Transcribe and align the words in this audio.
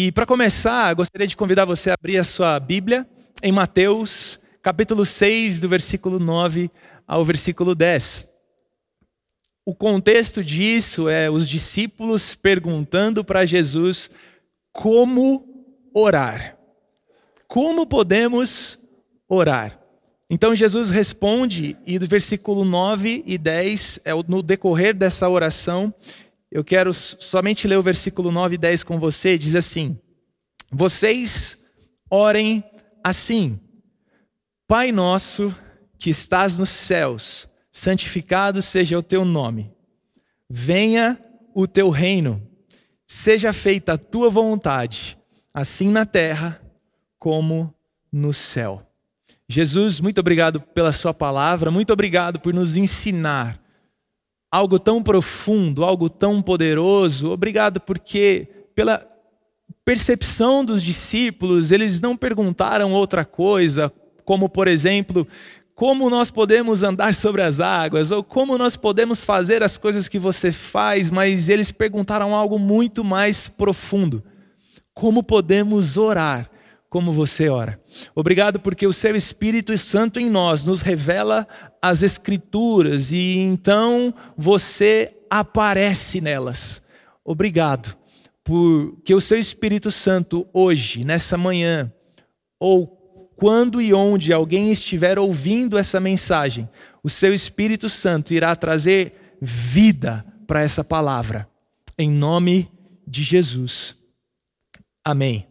E 0.00 0.12
para 0.12 0.24
começar, 0.24 0.94
gostaria 0.94 1.26
de 1.26 1.36
convidar 1.36 1.64
você 1.64 1.90
a 1.90 1.94
abrir 1.94 2.18
a 2.18 2.22
sua 2.22 2.60
Bíblia 2.60 3.04
em 3.42 3.50
Mateus, 3.50 4.38
capítulo 4.62 5.04
6, 5.04 5.60
do 5.60 5.68
versículo 5.68 6.20
9 6.20 6.70
ao 7.04 7.24
versículo 7.24 7.74
10. 7.74 8.30
O 9.66 9.74
contexto 9.74 10.44
disso 10.44 11.08
é 11.08 11.28
os 11.28 11.48
discípulos 11.48 12.36
perguntando 12.36 13.24
para 13.24 13.44
Jesus 13.44 14.08
como 14.72 15.66
orar. 15.92 16.56
Como 17.48 17.84
podemos 17.84 18.78
orar? 19.28 19.80
Então 20.30 20.54
Jesus 20.54 20.90
responde, 20.90 21.76
e 21.84 21.98
do 21.98 22.06
versículo 22.06 22.64
9 22.64 23.24
e 23.26 23.36
10, 23.36 23.98
é 24.04 24.12
no 24.28 24.44
decorrer 24.44 24.94
dessa 24.94 25.28
oração, 25.28 25.92
eu 26.50 26.64
quero 26.64 26.94
somente 26.94 27.68
ler 27.68 27.76
o 27.76 27.82
versículo 27.82 28.32
9 28.32 28.54
e 28.54 28.58
10 28.58 28.82
com 28.82 28.98
você, 28.98 29.36
diz 29.36 29.54
assim: 29.54 29.98
Vocês 30.70 31.66
orem 32.10 32.64
assim: 33.04 33.60
Pai 34.66 34.90
nosso 34.90 35.54
que 35.98 36.10
estás 36.10 36.58
nos 36.58 36.70
céus, 36.70 37.48
santificado 37.70 38.62
seja 38.62 38.98
o 38.98 39.02
teu 39.02 39.24
nome. 39.24 39.70
Venha 40.48 41.20
o 41.54 41.66
teu 41.66 41.90
reino. 41.90 42.42
Seja 43.06 43.52
feita 43.52 43.94
a 43.94 43.98
tua 43.98 44.28
vontade, 44.28 45.18
assim 45.52 45.90
na 45.90 46.04
terra 46.04 46.60
como 47.18 47.74
no 48.12 48.34
céu. 48.34 48.86
Jesus, 49.48 49.98
muito 49.98 50.18
obrigado 50.18 50.60
pela 50.60 50.92
Sua 50.92 51.14
palavra, 51.14 51.70
muito 51.70 51.90
obrigado 51.90 52.38
por 52.38 52.52
nos 52.52 52.76
ensinar 52.76 53.58
algo 54.50 54.78
tão 54.78 55.02
profundo, 55.02 55.84
algo 55.84 56.08
tão 56.08 56.40
poderoso. 56.42 57.30
Obrigado 57.30 57.80
porque, 57.80 58.48
pela 58.74 59.06
percepção 59.84 60.64
dos 60.64 60.82
discípulos, 60.82 61.70
eles 61.70 62.00
não 62.00 62.16
perguntaram 62.16 62.92
outra 62.92 63.24
coisa, 63.24 63.92
como, 64.24 64.48
por 64.48 64.68
exemplo, 64.68 65.26
como 65.74 66.10
nós 66.10 66.30
podemos 66.30 66.82
andar 66.82 67.14
sobre 67.14 67.40
as 67.40 67.60
águas, 67.60 68.10
ou 68.10 68.24
como 68.24 68.58
nós 68.58 68.76
podemos 68.76 69.22
fazer 69.22 69.62
as 69.62 69.78
coisas 69.78 70.08
que 70.08 70.18
você 70.18 70.50
faz, 70.50 71.08
mas 71.08 71.48
eles 71.48 71.70
perguntaram 71.70 72.34
algo 72.34 72.58
muito 72.58 73.04
mais 73.04 73.46
profundo: 73.46 74.22
como 74.92 75.22
podemos 75.22 75.96
orar? 75.96 76.50
Como 76.88 77.12
você 77.12 77.48
ora. 77.48 77.80
Obrigado 78.14 78.58
porque 78.60 78.86
o 78.86 78.92
seu 78.92 79.14
Espírito 79.14 79.76
Santo 79.76 80.18
em 80.18 80.30
nós 80.30 80.64
nos 80.64 80.80
revela 80.80 81.46
as 81.82 82.02
Escrituras 82.02 83.10
e 83.10 83.36
então 83.38 84.14
você 84.36 85.14
aparece 85.30 86.20
nelas. 86.20 86.82
Obrigado 87.24 87.94
porque 88.48 89.14
o 89.14 89.20
seu 89.20 89.38
Espírito 89.38 89.90
Santo 89.90 90.48
hoje, 90.54 91.04
nessa 91.04 91.36
manhã, 91.36 91.92
ou 92.58 92.86
quando 93.36 93.80
e 93.80 93.92
onde 93.92 94.32
alguém 94.32 94.72
estiver 94.72 95.18
ouvindo 95.18 95.76
essa 95.76 96.00
mensagem, 96.00 96.66
o 97.02 97.10
seu 97.10 97.34
Espírito 97.34 97.90
Santo 97.90 98.32
irá 98.32 98.56
trazer 98.56 99.36
vida 99.40 100.24
para 100.46 100.62
essa 100.62 100.82
palavra. 100.82 101.46
Em 101.98 102.10
nome 102.10 102.66
de 103.06 103.22
Jesus. 103.22 103.94
Amém. 105.04 105.46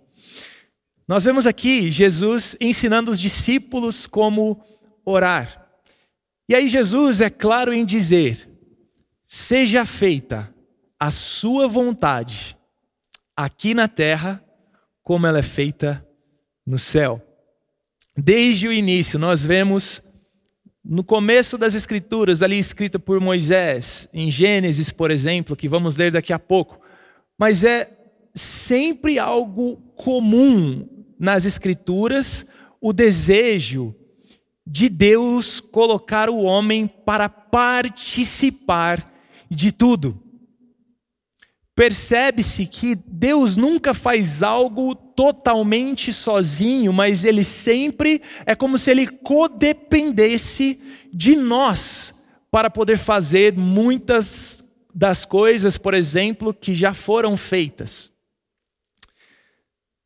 Nós 1.07 1.23
vemos 1.23 1.47
aqui 1.47 1.89
Jesus 1.89 2.55
ensinando 2.59 3.11
os 3.11 3.19
discípulos 3.19 4.05
como 4.05 4.61
orar. 5.05 5.65
E 6.49 6.53
aí 6.53 6.67
Jesus 6.67 7.21
é 7.21 7.29
claro 7.29 7.73
em 7.73 7.85
dizer: 7.85 8.49
seja 9.25 9.85
feita 9.85 10.53
a 10.99 11.09
sua 11.09 11.67
vontade 11.67 12.57
aqui 13.35 13.73
na 13.73 13.87
terra, 13.87 14.43
como 15.01 15.25
ela 15.25 15.39
é 15.39 15.43
feita 15.43 16.05
no 16.65 16.77
céu. 16.77 17.23
Desde 18.15 18.67
o 18.67 18.73
início, 18.73 19.17
nós 19.17 19.45
vemos 19.45 20.01
no 20.83 21.03
começo 21.03 21.57
das 21.57 21.73
Escrituras, 21.73 22.41
ali 22.41 22.57
escrita 22.57 22.97
por 22.97 23.21
Moisés, 23.21 24.09
em 24.13 24.29
Gênesis, 24.31 24.89
por 24.89 25.11
exemplo, 25.11 25.55
que 25.55 25.69
vamos 25.69 25.95
ler 25.95 26.11
daqui 26.11 26.33
a 26.33 26.39
pouco, 26.39 26.81
mas 27.37 27.63
é 27.63 27.91
sempre 28.33 29.19
algo 29.19 29.77
comum 29.95 30.96
nas 31.19 31.45
Escrituras 31.45 32.45
o 32.79 32.93
desejo 32.93 33.95
de 34.65 34.89
Deus 34.89 35.59
colocar 35.59 36.29
o 36.29 36.41
homem 36.41 36.87
para 36.87 37.29
participar 37.29 39.13
de 39.49 39.71
tudo. 39.71 40.21
Percebe-se 41.73 42.65
que 42.65 42.95
Deus 42.95 43.55
nunca 43.55 43.93
faz 43.93 44.41
algo 44.41 44.95
totalmente 44.95 46.11
sozinho, 46.11 46.91
mas 46.91 47.23
ele 47.23 47.43
sempre 47.43 48.21
é 48.45 48.55
como 48.55 48.77
se 48.77 48.89
ele 48.89 49.07
codependesse 49.07 50.81
de 51.13 51.35
nós 51.35 52.15
para 52.49 52.69
poder 52.69 52.97
fazer 52.97 53.53
muitas 53.55 54.67
das 54.93 55.23
coisas, 55.23 55.77
por 55.77 55.93
exemplo, 55.93 56.51
que 56.51 56.73
já 56.73 56.93
foram 56.95 57.37
feitas. 57.37 58.11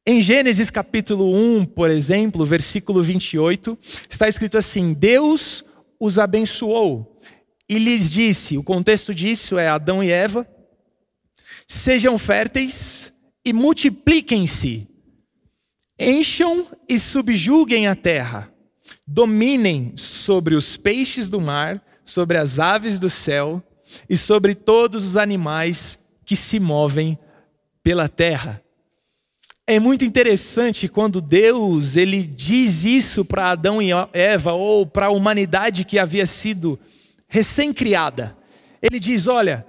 Em 0.04 0.20
Gênesis 0.20 0.72
capítulo 0.72 1.32
1, 1.36 1.66
por 1.66 1.92
exemplo, 1.92 2.44
versículo 2.44 3.04
28, 3.04 3.78
está 4.10 4.28
escrito 4.28 4.58
assim: 4.58 4.94
Deus 4.94 5.64
os 6.00 6.18
abençoou 6.18 7.20
e 7.70 7.78
lhes 7.78 8.10
disse: 8.10 8.58
o 8.58 8.64
contexto 8.64 9.14
disso 9.14 9.60
é 9.60 9.68
Adão 9.68 10.04
e 10.04 10.10
Eva, 10.10 10.48
sejam 11.68 12.18
férteis 12.18 13.14
e 13.46 13.54
multipliquem-se, 13.54 14.88
encham 16.00 16.66
e 16.90 16.98
subjuguem 16.98 17.88
a 17.88 17.96
terra, 17.96 18.52
dominem 19.06 19.94
sobre 19.98 20.56
os 20.56 20.78
peixes 20.78 21.30
do 21.30 21.40
mar, 21.40 21.80
sobre 22.04 22.40
as 22.40 22.58
aves 22.58 22.98
do 22.98 23.10
céu 23.10 23.62
e 24.10 24.18
sobre 24.18 24.56
todos 24.56 25.06
os 25.06 25.16
animais 25.16 26.00
que 26.26 26.36
se 26.36 26.60
movem 26.60 27.20
pela 27.84 28.10
terra. 28.10 28.64
É 29.74 29.80
muito 29.80 30.04
interessante 30.04 30.90
quando 30.90 31.22
Deus 31.22 31.96
ele 31.96 32.24
diz 32.24 32.84
isso 32.84 33.24
para 33.24 33.52
Adão 33.52 33.82
e 33.82 33.88
Eva 34.12 34.52
ou 34.52 34.86
para 34.86 35.06
a 35.06 35.12
humanidade 35.12 35.86
que 35.86 35.98
havia 35.98 36.26
sido 36.26 36.78
recém-criada. 37.26 38.36
Ele 38.82 39.00
diz: 39.00 39.28
"Olha, 39.28 39.66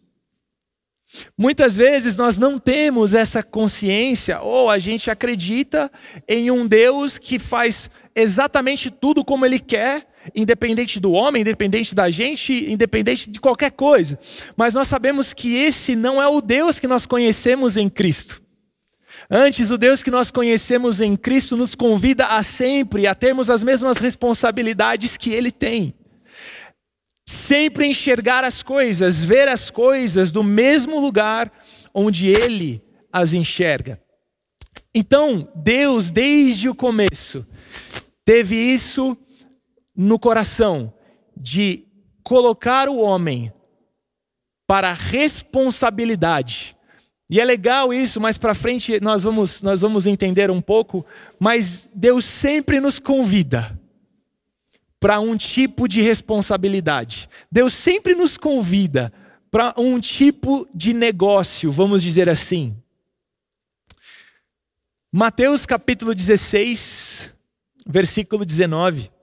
Muitas 1.35 1.75
vezes 1.75 2.17
nós 2.17 2.37
não 2.37 2.59
temos 2.59 3.15
essa 3.15 3.41
consciência, 3.41 4.41
ou 4.41 4.69
a 4.69 4.77
gente 4.77 5.09
acredita 5.09 5.91
em 6.27 6.51
um 6.51 6.67
Deus 6.67 7.17
que 7.17 7.39
faz 7.39 7.89
exatamente 8.15 8.91
tudo 8.91 9.25
como 9.25 9.43
Ele 9.43 9.57
quer, 9.57 10.07
independente 10.35 10.99
do 10.99 11.11
homem, 11.11 11.41
independente 11.41 11.93
da 11.93 12.09
gente, 12.09 12.71
independente 12.71 13.29
de 13.29 13.39
qualquer 13.39 13.71
coisa. 13.71 14.19
Mas 14.55 14.73
nós 14.73 14.87
sabemos 14.87 15.33
que 15.33 15.55
esse 15.55 15.95
não 15.95 16.21
é 16.21 16.27
o 16.27 16.41
Deus 16.41 16.79
que 16.79 16.87
nós 16.87 17.05
conhecemos 17.05 17.77
em 17.77 17.89
Cristo. 17.89 18.41
Antes, 19.29 19.71
o 19.71 19.77
Deus 19.77 20.01
que 20.01 20.11
nós 20.11 20.31
conhecemos 20.31 21.01
em 21.01 21.15
Cristo 21.15 21.57
nos 21.57 21.75
convida 21.75 22.27
a 22.27 22.43
sempre 22.43 23.07
a 23.07 23.15
termos 23.15 23.49
as 23.49 23.63
mesmas 23.63 23.97
responsabilidades 23.97 25.17
que 25.17 25.31
Ele 25.31 25.51
tem. 25.51 25.93
Sempre 27.27 27.85
enxergar 27.85 28.43
as 28.43 28.63
coisas, 28.63 29.17
ver 29.17 29.47
as 29.47 29.69
coisas 29.69 30.31
do 30.31 30.43
mesmo 30.43 30.99
lugar 30.99 31.51
onde 31.93 32.27
Ele 32.27 32.81
as 33.11 33.33
enxerga. 33.33 33.99
Então, 34.93 35.47
Deus, 35.55 36.09
desde 36.09 36.69
o 36.69 36.75
começo, 36.75 37.45
teve 38.23 38.55
isso 38.55 39.17
no 39.97 40.19
coração 40.19 40.93
de 41.35 41.83
colocar 42.23 42.87
o 42.87 42.99
homem 42.99 43.51
para 44.67 44.93
responsabilidade. 44.93 46.77
E 47.27 47.41
é 47.41 47.45
legal 47.45 47.91
isso, 47.91 48.21
mais 48.21 48.37
para 48.37 48.53
frente 48.53 48.99
nós 49.01 49.23
vamos, 49.23 49.63
nós 49.63 49.81
vamos 49.81 50.05
entender 50.05 50.51
um 50.51 50.61
pouco, 50.61 51.03
mas 51.39 51.89
Deus 51.95 52.23
sempre 52.25 52.79
nos 52.79 52.99
convida 52.99 53.77
para 54.99 55.19
um 55.19 55.35
tipo 55.35 55.87
de 55.87 56.01
responsabilidade. 56.01 57.27
Deus 57.51 57.73
sempre 57.73 58.13
nos 58.13 58.37
convida 58.37 59.11
para 59.49 59.73
um 59.77 59.99
tipo 59.99 60.67
de 60.73 60.93
negócio, 60.93 61.71
vamos 61.71 62.03
dizer 62.03 62.29
assim. 62.29 62.75
Mateus 65.11 65.65
capítulo 65.65 66.13
16, 66.13 67.31
versículo 67.85 68.45
19 68.45 69.16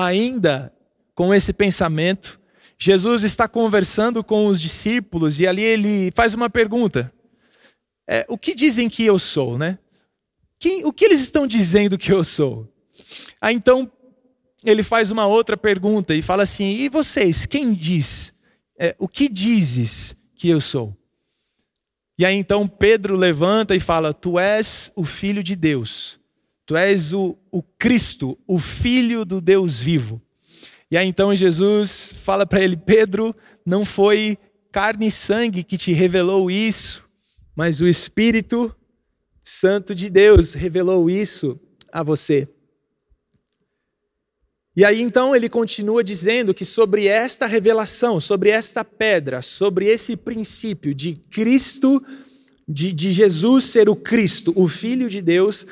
ainda 0.00 0.72
com 1.14 1.34
esse 1.34 1.52
pensamento, 1.52 2.40
Jesus 2.78 3.22
está 3.24 3.46
conversando 3.46 4.24
com 4.24 4.46
os 4.46 4.60
discípulos 4.60 5.38
e 5.38 5.46
ali 5.46 5.62
ele 5.62 6.10
faz 6.14 6.34
uma 6.34 6.48
pergunta: 6.48 7.12
é, 8.08 8.24
O 8.28 8.38
que 8.38 8.54
dizem 8.54 8.88
que 8.88 9.04
eu 9.04 9.18
sou, 9.18 9.58
né? 9.58 9.78
Quem, 10.58 10.84
o 10.84 10.92
que 10.92 11.04
eles 11.04 11.20
estão 11.20 11.46
dizendo 11.46 11.98
que 11.98 12.12
eu 12.12 12.22
sou? 12.22 12.70
Aí 13.40 13.54
então 13.54 13.90
ele 14.64 14.82
faz 14.82 15.10
uma 15.10 15.26
outra 15.26 15.56
pergunta 15.56 16.14
e 16.14 16.22
fala 16.22 16.42
assim: 16.42 16.70
E 16.70 16.88
vocês, 16.88 17.46
quem 17.46 17.72
diz? 17.72 18.38
É, 18.78 18.94
o 18.98 19.08
que 19.08 19.28
dizes 19.28 20.16
que 20.34 20.48
eu 20.48 20.60
sou? 20.60 20.96
E 22.18 22.24
aí 22.26 22.36
então 22.36 22.68
Pedro 22.68 23.16
levanta 23.16 23.74
e 23.74 23.80
fala: 23.80 24.12
Tu 24.12 24.38
és 24.38 24.92
o 24.94 25.04
filho 25.04 25.42
de 25.42 25.56
Deus. 25.56 26.19
Tu 26.70 26.76
és 26.76 27.12
o, 27.12 27.36
o 27.50 27.64
Cristo, 27.64 28.38
o 28.46 28.56
Filho 28.56 29.24
do 29.24 29.40
Deus 29.40 29.80
vivo. 29.80 30.22
E 30.88 30.96
aí 30.96 31.08
então 31.08 31.34
Jesus 31.34 32.14
fala 32.22 32.46
para 32.46 32.60
ele: 32.60 32.76
Pedro, 32.76 33.34
não 33.66 33.84
foi 33.84 34.38
carne 34.70 35.08
e 35.08 35.10
sangue 35.10 35.64
que 35.64 35.76
te 35.76 35.92
revelou 35.92 36.48
isso, 36.48 37.02
mas 37.56 37.80
o 37.80 37.88
Espírito 37.88 38.72
Santo 39.42 39.96
de 39.96 40.08
Deus 40.08 40.54
revelou 40.54 41.10
isso 41.10 41.60
a 41.90 42.04
você. 42.04 42.48
E 44.76 44.84
aí 44.84 45.00
então 45.00 45.34
ele 45.34 45.48
continua 45.48 46.04
dizendo 46.04 46.54
que 46.54 46.64
sobre 46.64 47.08
esta 47.08 47.46
revelação, 47.46 48.20
sobre 48.20 48.50
esta 48.50 48.84
pedra, 48.84 49.42
sobre 49.42 49.86
esse 49.86 50.16
princípio 50.16 50.94
de 50.94 51.16
Cristo, 51.16 52.00
de, 52.68 52.92
de 52.92 53.10
Jesus 53.10 53.64
ser 53.64 53.88
o 53.88 53.96
Cristo, 53.96 54.52
o 54.54 54.68
Filho 54.68 55.08
de 55.08 55.20
Deus, 55.20 55.66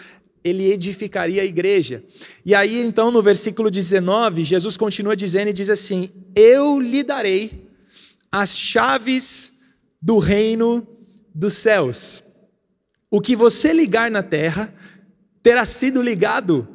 ele 0.48 0.72
edificaria 0.72 1.42
a 1.42 1.44
igreja. 1.44 2.02
E 2.44 2.54
aí, 2.54 2.80
então, 2.80 3.10
no 3.10 3.22
versículo 3.22 3.70
19, 3.70 4.44
Jesus 4.44 4.76
continua 4.76 5.16
dizendo 5.16 5.48
e 5.48 5.52
diz 5.52 5.70
assim: 5.70 6.10
Eu 6.34 6.80
lhe 6.80 7.02
darei 7.02 7.68
as 8.30 8.56
chaves 8.56 9.60
do 10.00 10.18
reino 10.18 10.86
dos 11.34 11.54
céus. 11.54 12.22
O 13.10 13.20
que 13.20 13.36
você 13.36 13.72
ligar 13.72 14.10
na 14.10 14.22
terra 14.22 14.72
terá 15.42 15.64
sido 15.64 16.02
ligado 16.02 16.68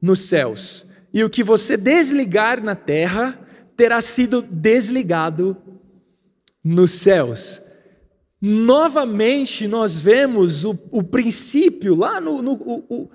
nos 0.00 0.20
céus, 0.20 0.86
e 1.12 1.24
o 1.24 1.30
que 1.30 1.42
você 1.42 1.76
desligar 1.76 2.62
na 2.62 2.74
terra 2.74 3.38
terá 3.76 4.00
sido 4.00 4.42
desligado 4.42 5.56
nos 6.64 6.90
céus 6.90 7.68
novamente 8.40 9.66
nós 9.66 9.98
vemos 9.98 10.64
o, 10.64 10.78
o 10.90 11.02
princípio, 11.02 11.94
lá 11.94 12.20
no, 12.20 12.40
no 12.40 12.52
o, 12.52 13.10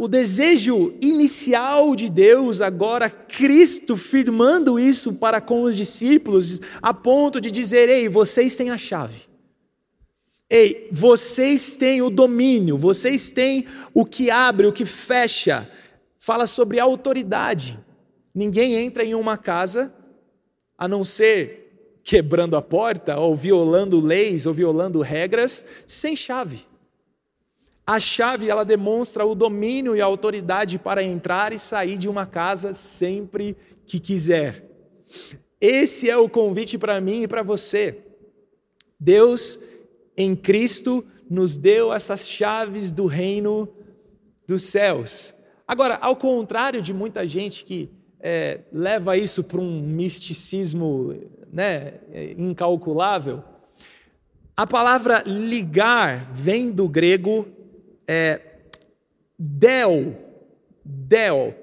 o 0.00 0.08
desejo 0.08 0.94
inicial 0.98 1.94
de 1.94 2.08
Deus, 2.08 2.62
agora 2.62 3.10
Cristo 3.10 3.98
firmando 3.98 4.80
isso 4.80 5.12
para 5.12 5.42
com 5.42 5.60
os 5.60 5.76
discípulos, 5.76 6.58
a 6.80 6.94
ponto 6.94 7.38
de 7.38 7.50
dizer: 7.50 7.86
Ei, 7.86 8.08
vocês 8.08 8.56
têm 8.56 8.70
a 8.70 8.78
chave. 8.78 9.24
Ei, 10.48 10.88
vocês 10.90 11.76
têm 11.76 12.00
o 12.00 12.08
domínio, 12.08 12.78
vocês 12.78 13.30
têm 13.30 13.66
o 13.92 14.06
que 14.06 14.30
abre, 14.30 14.66
o 14.66 14.72
que 14.72 14.86
fecha. 14.86 15.70
Fala 16.16 16.46
sobre 16.46 16.80
autoridade. 16.80 17.78
Ninguém 18.34 18.76
entra 18.76 19.04
em 19.04 19.14
uma 19.14 19.36
casa 19.36 19.92
a 20.78 20.88
não 20.88 21.04
ser 21.04 21.98
quebrando 22.02 22.56
a 22.56 22.62
porta, 22.62 23.18
ou 23.18 23.36
violando 23.36 24.00
leis, 24.00 24.46
ou 24.46 24.54
violando 24.54 25.02
regras, 25.02 25.62
sem 25.86 26.16
chave. 26.16 26.69
A 27.86 27.98
chave, 27.98 28.48
ela 28.48 28.64
demonstra 28.64 29.26
o 29.26 29.34
domínio 29.34 29.96
e 29.96 30.00
a 30.00 30.04
autoridade 30.04 30.78
para 30.78 31.02
entrar 31.02 31.52
e 31.52 31.58
sair 31.58 31.96
de 31.98 32.08
uma 32.08 32.26
casa 32.26 32.72
sempre 32.74 33.56
que 33.86 33.98
quiser. 33.98 34.64
Esse 35.60 36.08
é 36.08 36.16
o 36.16 36.28
convite 36.28 36.78
para 36.78 37.00
mim 37.00 37.22
e 37.22 37.28
para 37.28 37.42
você. 37.42 37.98
Deus, 38.98 39.58
em 40.16 40.36
Cristo, 40.36 41.04
nos 41.28 41.56
deu 41.56 41.92
essas 41.92 42.26
chaves 42.26 42.90
do 42.90 43.06
reino 43.06 43.68
dos 44.46 44.62
céus. 44.62 45.34
Agora, 45.66 45.98
ao 46.00 46.16
contrário 46.16 46.80
de 46.82 46.92
muita 46.92 47.26
gente 47.26 47.64
que 47.64 47.90
é, 48.20 48.60
leva 48.72 49.16
isso 49.16 49.42
para 49.42 49.60
um 49.60 49.80
misticismo 49.80 51.14
né, 51.52 51.94
incalculável. 52.36 53.42
A 54.56 54.66
palavra 54.66 55.22
ligar 55.24 56.30
vem 56.32 56.70
do 56.70 56.88
grego 56.88 57.48
é, 58.12 58.40
del, 59.38 60.16
del. 60.84 61.54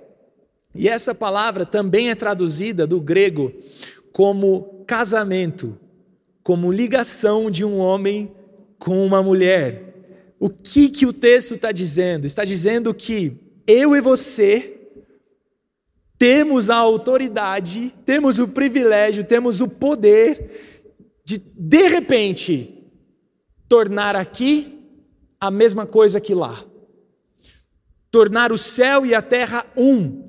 E 0.74 0.88
essa 0.88 1.14
palavra 1.14 1.66
também 1.66 2.10
é 2.10 2.16
traduzida 2.16 2.88
do 2.88 3.02
grego 3.02 3.52
como 4.14 4.86
casamento, 4.88 5.78
como 6.42 6.72
ligação 6.72 7.52
de 7.52 7.66
um 7.66 7.80
homem 7.80 8.32
com 8.80 9.06
uma 9.06 9.22
mulher. 9.22 10.34
O 10.40 10.50
que, 10.50 10.88
que 10.88 11.06
o 11.06 11.12
texto 11.12 11.56
está 11.56 11.74
dizendo? 11.74 12.26
Está 12.26 12.46
dizendo 12.46 12.94
que 12.94 13.34
eu 13.68 13.94
e 13.94 14.00
você 14.00 14.80
temos 16.18 16.70
a 16.70 16.78
autoridade, 16.78 17.94
temos 18.06 18.40
o 18.40 18.48
privilégio, 18.48 19.26
temos 19.26 19.60
o 19.60 19.68
poder 19.68 20.86
de, 21.26 21.38
de 21.38 21.88
repente, 21.90 22.90
tornar 23.68 24.16
aqui 24.16 24.77
a 25.40 25.52
mesma 25.52 25.86
coisa 25.86 26.20
que 26.20 26.34
lá. 26.34 26.64
Tornar 28.12 28.52
o 28.52 28.58
céu 28.58 29.06
e 29.06 29.14
a 29.14 29.22
terra 29.22 29.66
um. 29.76 30.26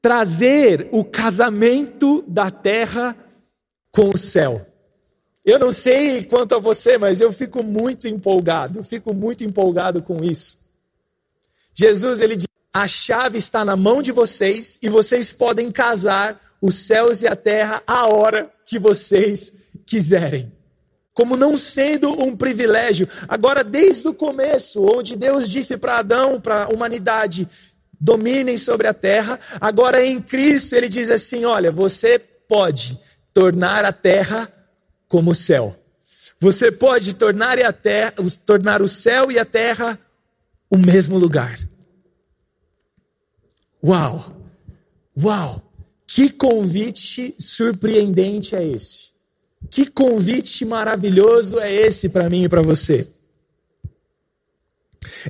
Trazer 0.00 0.88
o 0.92 1.04
casamento 1.04 2.24
da 2.26 2.50
terra 2.50 3.16
com 3.90 4.10
o 4.10 4.18
céu. 4.18 4.66
Eu 5.44 5.58
não 5.58 5.72
sei 5.72 6.24
quanto 6.24 6.54
a 6.54 6.58
você, 6.58 6.96
mas 6.98 7.20
eu 7.20 7.32
fico 7.32 7.62
muito 7.62 8.06
empolgado, 8.06 8.78
eu 8.78 8.84
fico 8.84 9.12
muito 9.14 9.42
empolgado 9.42 10.02
com 10.02 10.22
isso. 10.22 10.58
Jesus, 11.74 12.20
ele 12.20 12.36
a 12.72 12.86
chave 12.86 13.38
está 13.38 13.64
na 13.64 13.74
mão 13.74 14.00
de 14.00 14.12
vocês 14.12 14.78
e 14.80 14.88
vocês 14.88 15.32
podem 15.32 15.72
casar 15.72 16.40
os 16.62 16.76
céus 16.76 17.20
e 17.22 17.26
a 17.26 17.34
terra 17.34 17.82
a 17.84 18.06
hora 18.06 18.50
que 18.64 18.78
vocês 18.78 19.52
quiserem. 19.84 20.52
Como 21.20 21.36
não 21.36 21.58
sendo 21.58 22.10
um 22.18 22.34
privilégio. 22.34 23.06
Agora, 23.28 23.62
desde 23.62 24.08
o 24.08 24.14
começo, 24.14 24.82
onde 24.82 25.18
Deus 25.18 25.50
disse 25.50 25.76
para 25.76 25.98
Adão, 25.98 26.40
para 26.40 26.64
a 26.64 26.68
humanidade, 26.70 27.46
dominem 28.00 28.56
sobre 28.56 28.86
a 28.86 28.94
terra, 28.94 29.38
agora 29.60 30.02
em 30.02 30.18
Cristo 30.18 30.74
ele 30.74 30.88
diz 30.88 31.10
assim: 31.10 31.44
olha, 31.44 31.70
você 31.70 32.18
pode 32.18 32.98
tornar 33.34 33.84
a 33.84 33.92
terra 33.92 34.50
como 35.08 35.32
o 35.32 35.34
céu. 35.34 35.76
Você 36.40 36.72
pode 36.72 37.14
tornar, 37.14 37.58
a 37.58 37.70
terra, 37.70 38.14
tornar 38.46 38.80
o 38.80 38.88
céu 38.88 39.30
e 39.30 39.38
a 39.38 39.44
terra 39.44 40.00
o 40.70 40.78
mesmo 40.78 41.18
lugar. 41.18 41.58
Uau! 43.84 44.24
Uau! 45.22 45.70
Que 46.06 46.30
convite 46.30 47.34
surpreendente 47.38 48.56
é 48.56 48.66
esse? 48.66 49.09
Que 49.68 49.86
convite 49.86 50.64
maravilhoso 50.64 51.58
é 51.58 51.72
esse 51.72 52.08
para 52.08 52.30
mim 52.30 52.44
e 52.44 52.48
para 52.48 52.62
você? 52.62 53.06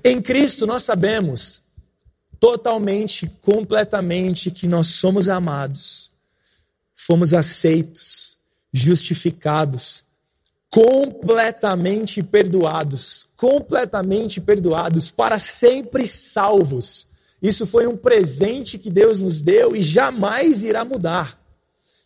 Em 0.05 0.21
Cristo 0.21 0.67
nós 0.67 0.83
sabemos 0.83 1.63
totalmente, 2.39 3.31
completamente 3.43 4.51
que 4.51 4.67
nós 4.67 4.87
somos 4.89 5.29
amados, 5.29 6.11
fomos 6.95 7.35
aceitos, 7.35 8.39
justificados, 8.73 10.05
completamente 10.71 12.23
perdoados, 12.23 13.27
completamente 13.37 14.41
perdoados, 14.41 15.11
para 15.11 15.39
sempre 15.39 16.07
salvos. 16.07 17.09
Isso 17.43 17.67
foi 17.67 17.87
um 17.87 17.97
presente 17.97 18.79
que 18.79 18.91
Deus 18.91 19.21
nos 19.21 19.43
deu 19.43 19.75
e 19.75 19.83
jamais 19.83 20.63
irá 20.63 20.85
mudar. 20.85 21.40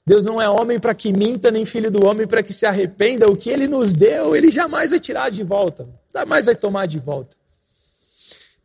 Deus 0.06 0.24
não 0.24 0.40
é 0.40 0.48
homem 0.48 0.78
para 0.78 0.94
que 0.94 1.12
minta, 1.12 1.50
nem 1.50 1.64
filho 1.64 1.90
do 1.90 2.04
homem 2.04 2.26
para 2.26 2.42
que 2.42 2.52
se 2.52 2.66
arrependa. 2.66 3.30
O 3.30 3.36
que 3.36 3.48
ele 3.48 3.66
nos 3.66 3.94
deu, 3.94 4.36
ele 4.36 4.50
jamais 4.50 4.90
vai 4.90 5.00
tirar 5.00 5.30
de 5.30 5.42
volta, 5.42 5.88
jamais 6.12 6.44
vai 6.44 6.54
tomar 6.54 6.86
de 6.86 6.98
volta. 6.98 7.36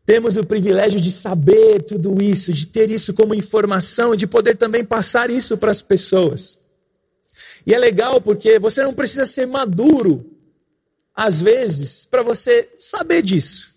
Temos 0.06 0.36
o 0.38 0.44
privilégio 0.44 1.00
de 1.00 1.12
saber 1.12 1.84
tudo 1.84 2.22
isso, 2.22 2.52
de 2.52 2.66
ter 2.66 2.90
isso 2.90 3.14
como 3.14 3.36
informação, 3.36 4.16
de 4.16 4.26
poder 4.26 4.58
também 4.58 4.84
passar 4.84 5.30
isso 5.30 5.58
para 5.58 5.72
as 5.72 5.82
pessoas. 5.82 6.60
E 7.66 7.74
é 7.74 7.78
legal 7.78 8.20
porque 8.20 8.60
você 8.60 8.82
não 8.82 8.94
precisa 8.94 9.26
ser 9.26 9.46
maduro, 9.46 10.36
às 11.16 11.42
vezes, 11.42 12.06
para 12.06 12.24
você 12.24 12.70
saber 12.78 13.22
disso. 13.22 13.76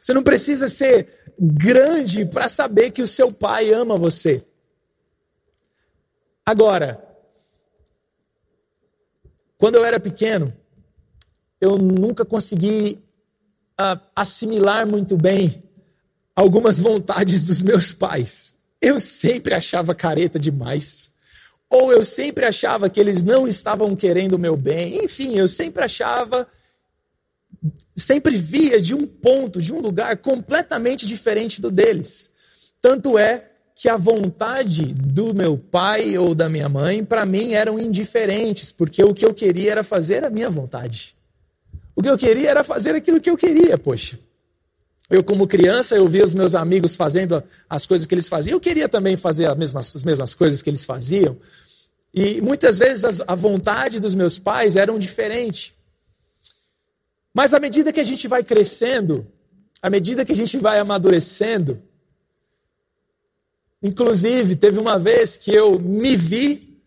Você 0.00 0.12
não 0.12 0.22
precisa 0.22 0.68
ser 0.68 1.08
grande 1.38 2.24
para 2.26 2.48
saber 2.48 2.90
que 2.90 3.02
o 3.02 3.08
seu 3.08 3.32
pai 3.32 3.72
ama 3.72 3.96
você. 3.96 4.46
Agora, 6.46 7.04
quando 9.58 9.74
eu 9.74 9.84
era 9.84 9.98
pequeno, 9.98 10.54
eu 11.60 11.76
nunca 11.76 12.24
consegui 12.24 13.02
uh, 13.80 14.00
assimilar 14.14 14.86
muito 14.86 15.16
bem 15.16 15.64
algumas 16.36 16.78
vontades 16.78 17.48
dos 17.48 17.60
meus 17.60 17.92
pais. 17.92 18.54
Eu 18.80 19.00
sempre 19.00 19.54
achava 19.54 19.92
careta 19.92 20.38
demais. 20.38 21.12
Ou 21.68 21.90
eu 21.90 22.04
sempre 22.04 22.44
achava 22.44 22.88
que 22.88 23.00
eles 23.00 23.24
não 23.24 23.48
estavam 23.48 23.96
querendo 23.96 24.34
o 24.34 24.38
meu 24.38 24.56
bem. 24.56 25.04
Enfim, 25.04 25.36
eu 25.36 25.48
sempre 25.48 25.82
achava, 25.82 26.46
sempre 27.96 28.36
via 28.36 28.80
de 28.80 28.94
um 28.94 29.04
ponto, 29.04 29.60
de 29.60 29.72
um 29.72 29.80
lugar 29.80 30.18
completamente 30.18 31.04
diferente 31.06 31.60
do 31.60 31.72
deles. 31.72 32.30
Tanto 32.80 33.18
é 33.18 33.50
que 33.78 33.90
a 33.90 33.96
vontade 33.98 34.86
do 34.86 35.34
meu 35.34 35.58
pai 35.58 36.16
ou 36.16 36.34
da 36.34 36.48
minha 36.48 36.66
mãe, 36.66 37.04
para 37.04 37.26
mim, 37.26 37.52
eram 37.52 37.78
indiferentes, 37.78 38.72
porque 38.72 39.04
o 39.04 39.12
que 39.12 39.26
eu 39.26 39.34
queria 39.34 39.72
era 39.72 39.84
fazer 39.84 40.24
a 40.24 40.30
minha 40.30 40.48
vontade. 40.48 41.14
O 41.94 42.02
que 42.02 42.08
eu 42.08 42.16
queria 42.16 42.48
era 42.48 42.64
fazer 42.64 42.94
aquilo 42.94 43.20
que 43.20 43.28
eu 43.28 43.36
queria, 43.36 43.76
poxa. 43.76 44.18
Eu, 45.10 45.22
como 45.22 45.46
criança, 45.46 45.94
eu 45.94 46.08
via 46.08 46.24
os 46.24 46.32
meus 46.32 46.54
amigos 46.54 46.96
fazendo 46.96 47.44
as 47.68 47.84
coisas 47.84 48.06
que 48.06 48.14
eles 48.14 48.28
faziam. 48.28 48.54
Eu 48.54 48.60
queria 48.60 48.88
também 48.88 49.14
fazer 49.14 49.44
as 49.44 49.56
mesmas, 49.56 49.94
as 49.94 50.02
mesmas 50.02 50.34
coisas 50.34 50.62
que 50.62 50.70
eles 50.70 50.84
faziam. 50.86 51.36
E 52.14 52.40
muitas 52.40 52.78
vezes 52.78 53.20
a 53.26 53.34
vontade 53.34 54.00
dos 54.00 54.14
meus 54.14 54.38
pais 54.38 54.74
eram 54.74 54.98
diferente. 54.98 55.74
Mas 57.32 57.52
à 57.52 57.60
medida 57.60 57.92
que 57.92 58.00
a 58.00 58.04
gente 58.04 58.26
vai 58.26 58.42
crescendo, 58.42 59.26
à 59.82 59.90
medida 59.90 60.24
que 60.24 60.32
a 60.32 60.36
gente 60.36 60.56
vai 60.56 60.78
amadurecendo, 60.78 61.82
inclusive 63.82 64.56
teve 64.56 64.78
uma 64.78 64.98
vez 64.98 65.36
que 65.36 65.52
eu 65.52 65.78
me 65.78 66.16
vi 66.16 66.80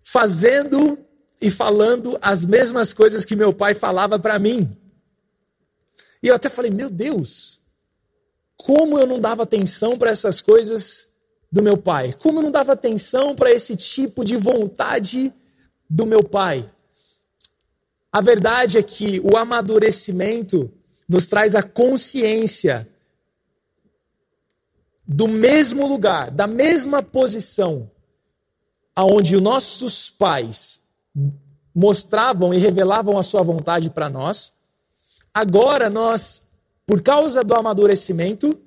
fazendo 0.00 0.98
e 1.40 1.50
falando 1.50 2.18
as 2.20 2.44
mesmas 2.44 2.92
coisas 2.92 3.24
que 3.24 3.36
meu 3.36 3.52
pai 3.52 3.74
falava 3.74 4.18
para 4.18 4.38
mim. 4.38 4.70
E 6.22 6.28
eu 6.28 6.34
até 6.34 6.48
falei, 6.48 6.70
meu 6.70 6.90
Deus, 6.90 7.60
como 8.56 8.98
eu 8.98 9.06
não 9.06 9.20
dava 9.20 9.44
atenção 9.44 9.96
para 9.96 10.10
essas 10.10 10.40
coisas 10.40 11.08
do 11.50 11.62
meu 11.62 11.76
pai? 11.76 12.12
Como 12.12 12.40
eu 12.40 12.42
não 12.42 12.50
dava 12.50 12.72
atenção 12.72 13.34
para 13.34 13.52
esse 13.52 13.76
tipo 13.76 14.24
de 14.24 14.36
vontade 14.36 15.32
do 15.88 16.04
meu 16.04 16.24
pai? 16.24 16.66
A 18.10 18.20
verdade 18.20 18.78
é 18.78 18.82
que 18.82 19.20
o 19.20 19.36
amadurecimento 19.36 20.70
nos 21.08 21.28
traz 21.28 21.54
a 21.54 21.62
consciência 21.62 22.88
do 25.08 25.26
mesmo 25.26 25.88
lugar, 25.88 26.30
da 26.30 26.46
mesma 26.46 27.02
posição 27.02 27.90
aonde 28.94 29.36
os 29.36 29.42
nossos 29.42 30.10
pais 30.10 30.82
mostravam 31.74 32.52
e 32.52 32.58
revelavam 32.58 33.16
a 33.16 33.22
sua 33.22 33.42
vontade 33.42 33.88
para 33.88 34.10
nós. 34.10 34.52
Agora 35.32 35.88
nós, 35.88 36.48
por 36.86 37.00
causa 37.00 37.42
do 37.42 37.54
amadurecimento, 37.54 38.58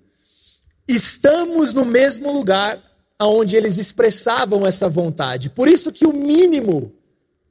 estamos 0.88 1.74
no 1.74 1.86
mesmo 1.86 2.32
lugar 2.32 2.82
onde 3.20 3.56
eles 3.56 3.78
expressavam 3.78 4.66
essa 4.66 4.90
vontade. 4.90 5.50
Por 5.50 5.68
isso 5.68 5.92
que 5.92 6.08
o 6.08 6.14
mínimo, 6.14 6.92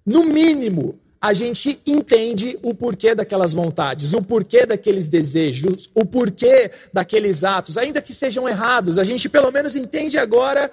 no 0.05 0.25
mínimo, 0.25 0.99
a 1.21 1.35
gente 1.35 1.79
entende 1.87 2.59
o 2.63 2.75
porquê 2.75 3.15
daquelas 3.15 3.53
vontades, 3.53 4.15
o 4.15 4.23
porquê 4.23 4.65
daqueles 4.65 5.07
desejos, 5.07 5.91
o 5.95 6.07
porquê 6.07 6.71
daqueles 6.93 7.45
atos, 7.45 7.77
ainda 7.77 8.01
que 8.01 8.15
sejam 8.15 8.49
errados, 8.49 8.97
a 8.97 9.05
gente 9.05 9.29
pelo 9.29 9.53
menos 9.53 9.77
entende 9.77 10.17
agora 10.17 10.71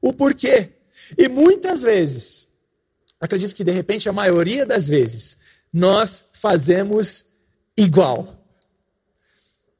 o 0.00 0.12
porquê. 0.12 0.70
E 1.18 1.28
muitas 1.28 1.82
vezes 1.82 2.48
acredito 3.20 3.54
que 3.54 3.62
de 3.62 3.70
repente 3.70 4.08
a 4.08 4.12
maioria 4.12 4.64
das 4.64 4.88
vezes 4.88 5.36
nós 5.70 6.24
fazemos 6.32 7.26
igual. 7.76 8.38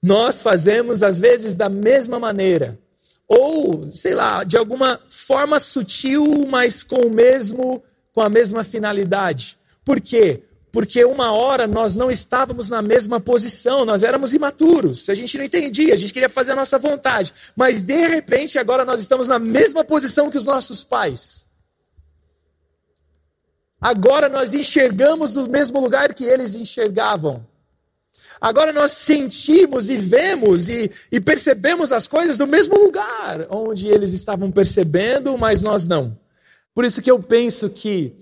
Nós 0.03 0.41
fazemos 0.41 1.03
às 1.03 1.19
vezes 1.19 1.57
da 1.57 1.69
mesma 1.69 2.19
maneira, 2.19 2.79
ou 3.27 3.91
sei 3.91 4.15
lá, 4.15 4.45
de 4.45 4.59
alguma 4.59 5.01
forma 5.09 5.59
sutil, 5.59 6.47
mas 6.49 6.83
com 6.83 7.07
o 7.07 7.11
mesmo 7.11 7.83
com 8.13 8.21
a 8.21 8.29
mesma 8.29 8.63
finalidade. 8.63 9.57
Por 9.85 10.01
quê? 10.01 10.43
Porque 10.73 11.05
uma 11.05 11.33
hora 11.33 11.67
nós 11.67 11.97
não 11.97 12.11
estávamos 12.11 12.71
na 12.71 12.81
mesma 12.81 13.21
posição, 13.21 13.85
nós 13.85 14.03
éramos 14.03 14.33
imaturos, 14.33 15.09
a 15.11 15.15
gente 15.15 15.37
não 15.37 15.45
entendia, 15.45 15.93
a 15.93 15.97
gente 15.97 16.13
queria 16.13 16.31
fazer 16.31 16.53
a 16.53 16.57
nossa 16.57 16.79
vontade, 16.79 17.35
mas 17.55 17.85
de 17.85 18.07
repente 18.09 18.59
agora 18.59 18.83
nós 18.85 18.99
estamos 18.99 19.29
na 19.29 19.39
mesma 19.39 19.85
posição 19.85 20.31
que 20.31 20.39
os 20.39 20.47
nossos 20.47 20.83
pais. 20.83 21.47
Agora 23.79 24.29
nós 24.29 24.55
enxergamos 24.55 25.37
o 25.37 25.47
mesmo 25.47 25.79
lugar 25.79 26.15
que 26.15 26.25
eles 26.25 26.55
enxergavam. 26.55 27.45
Agora 28.41 28.73
nós 28.73 28.93
sentimos 28.93 29.91
e 29.91 29.97
vemos 29.97 30.69
e, 30.69 30.91
e, 31.11 31.21
percebemos 31.21 31.93
as 31.93 32.07
coisas 32.07 32.39
do 32.39 32.47
mesmo 32.47 32.77
lugar 32.77 33.47
onde 33.51 33.89
eles 33.89 34.13
estavam 34.13 34.51
percebendo, 34.51 35.37
mas 35.37 35.63
nós 35.63 35.87
não. 35.87 36.19
Por 36.75 36.85
isso 36.85 37.03
que 37.03 37.11
eu 37.11 37.23
penso 37.23 37.69
que 37.69 38.17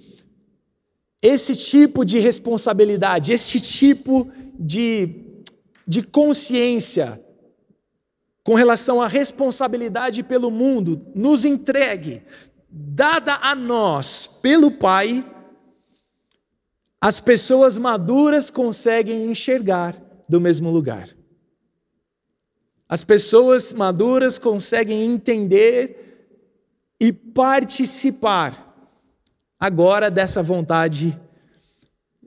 esse 1.23 1.55
tipo 1.55 2.05
de 2.05 2.19
responsabilidade, 2.19 3.33
este 3.33 3.61
tipo 3.61 4.31
de, 4.59 5.43
de 5.87 6.03
consciência 6.03 7.23
com 8.43 8.55
relação 8.55 9.01
à 9.03 9.07
responsabilidade 9.07 10.23
pelo 10.23 10.51
mundo, 10.51 11.07
nos 11.15 11.45
entregue, 11.45 12.23
dada 12.71 13.37
a 13.37 13.55
nós 13.55 14.27
pelo 14.27 14.71
Pai, 14.71 15.25
as 17.01 17.21
pessoas 17.21 17.79
maduras 17.79 18.51
conseguem 18.51 19.31
enxergar 19.31 19.97
do 20.29 20.41
mesmo 20.41 20.71
lugar. 20.71 21.09
As 22.89 23.05
pessoas 23.05 23.73
maduras 23.73 24.39
conseguem 24.39 25.03
entender 25.03 26.01
e 26.99 27.13
participar 27.13 28.70
agora 29.61 30.11
dessa 30.11 30.43
vontade 30.43 31.21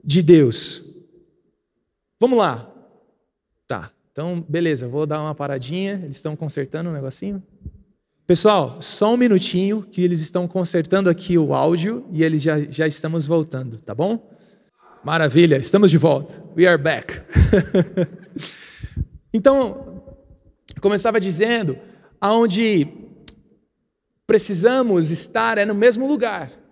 de 0.02 0.22
Deus. 0.22 0.84
Vamos 2.20 2.38
lá. 2.38 2.70
Tá, 3.66 3.90
então 4.12 4.40
beleza, 4.48 4.86
vou 4.86 5.04
dar 5.04 5.20
uma 5.20 5.34
paradinha. 5.34 6.00
Eles 6.04 6.16
estão 6.16 6.36
consertando 6.36 6.88
um 6.88 6.92
negocinho. 6.92 7.42
Pessoal, 8.26 8.80
só 8.80 9.12
um 9.12 9.16
minutinho 9.16 9.82
que 9.82 10.02
eles 10.02 10.20
estão 10.20 10.46
consertando 10.46 11.10
aqui 11.10 11.36
o 11.36 11.52
áudio 11.52 12.06
e 12.10 12.22
eles 12.22 12.40
já, 12.40 12.58
já 12.60 12.86
estamos 12.86 13.26
voltando, 13.26 13.78
tá 13.80 13.94
bom? 13.94 14.30
Maravilha, 15.04 15.56
estamos 15.56 15.90
de 15.90 15.98
volta. 15.98 16.42
We 16.56 16.66
are 16.66 16.80
back. 16.80 17.20
então, 19.34 20.02
como 20.80 20.94
eu 20.94 20.96
estava 20.96 21.20
dizendo, 21.20 21.76
aonde 22.18 22.88
precisamos 24.26 25.10
estar 25.10 25.58
é 25.58 25.66
no 25.66 25.74
mesmo 25.74 26.08
lugar 26.08 26.63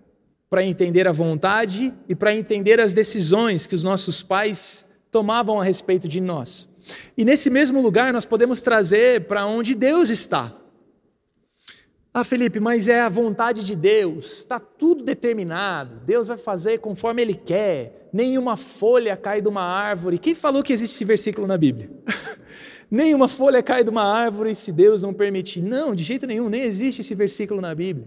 para 0.53 0.63
entender 0.63 1.09
a 1.09 1.13
vontade 1.13 1.95
e 2.07 2.15
para 2.15 2.35
entender 2.35 2.79
as 2.79 2.93
decisões 2.93 3.67
que 3.67 3.75
os 3.75 3.83
nossos 3.83 4.23
pais 4.23 4.85
tomavam 5.11 5.59
a 5.59 5.65
respeito 5.65 6.07
de 6.07 6.21
nós. 6.21 6.69
E 7.17 7.25
nesse 7.25 7.49
mesmo 7.49 7.81
lugar 7.81 8.13
nós 8.13 8.27
podemos 8.27 8.61
trazer 8.61 9.23
para 9.23 9.47
onde 9.47 9.75
Deus 9.75 10.11
está. 10.11 10.55
Ah, 12.13 12.23
Felipe, 12.23 12.61
mas 12.61 12.87
é 12.87 13.01
a 13.01 13.09
vontade 13.09 13.65
de 13.65 13.75
Deus, 13.75 14.41
está 14.41 14.61
tudo 14.61 15.03
determinado, 15.03 16.01
Deus 16.05 16.29
vai 16.29 16.37
fazer 16.37 16.81
conforme 16.81 17.23
Ele 17.23 17.35
quer, 17.35 18.11
nenhuma 18.13 18.55
folha 18.59 19.17
cai 19.17 19.41
de 19.41 19.49
uma 19.49 19.63
árvore. 19.63 20.19
Quem 20.19 20.35
falou 20.35 20.63
que 20.63 20.75
existe 20.75 20.97
esse 20.97 21.05
versículo 21.07 21.47
na 21.47 21.57
Bíblia? 21.57 21.91
nenhuma 22.91 23.27
folha 23.27 23.63
cai 23.63 23.83
de 23.83 23.89
uma 23.89 24.05
árvore 24.05 24.55
se 24.55 24.71
Deus 24.71 25.01
não 25.01 25.15
permitir. 25.15 25.63
Não, 25.63 25.95
de 25.95 26.05
jeito 26.05 26.27
nenhum, 26.27 26.51
nem 26.51 26.61
existe 26.61 27.01
esse 27.01 27.15
versículo 27.15 27.59
na 27.59 27.75
Bíblia. 27.75 28.07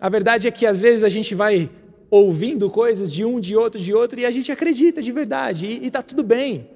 A 0.00 0.08
verdade 0.08 0.48
é 0.48 0.50
que 0.50 0.64
às 0.66 0.80
vezes 0.80 1.04
a 1.04 1.08
gente 1.08 1.34
vai 1.34 1.70
ouvindo 2.10 2.70
coisas 2.70 3.12
de 3.12 3.24
um, 3.24 3.38
de 3.38 3.54
outro, 3.54 3.80
de 3.80 3.92
outro, 3.92 4.18
e 4.18 4.26
a 4.26 4.30
gente 4.30 4.50
acredita 4.50 5.00
de 5.02 5.12
verdade, 5.12 5.66
e 5.66 5.86
está 5.86 6.02
tudo 6.02 6.22
bem. 6.22 6.68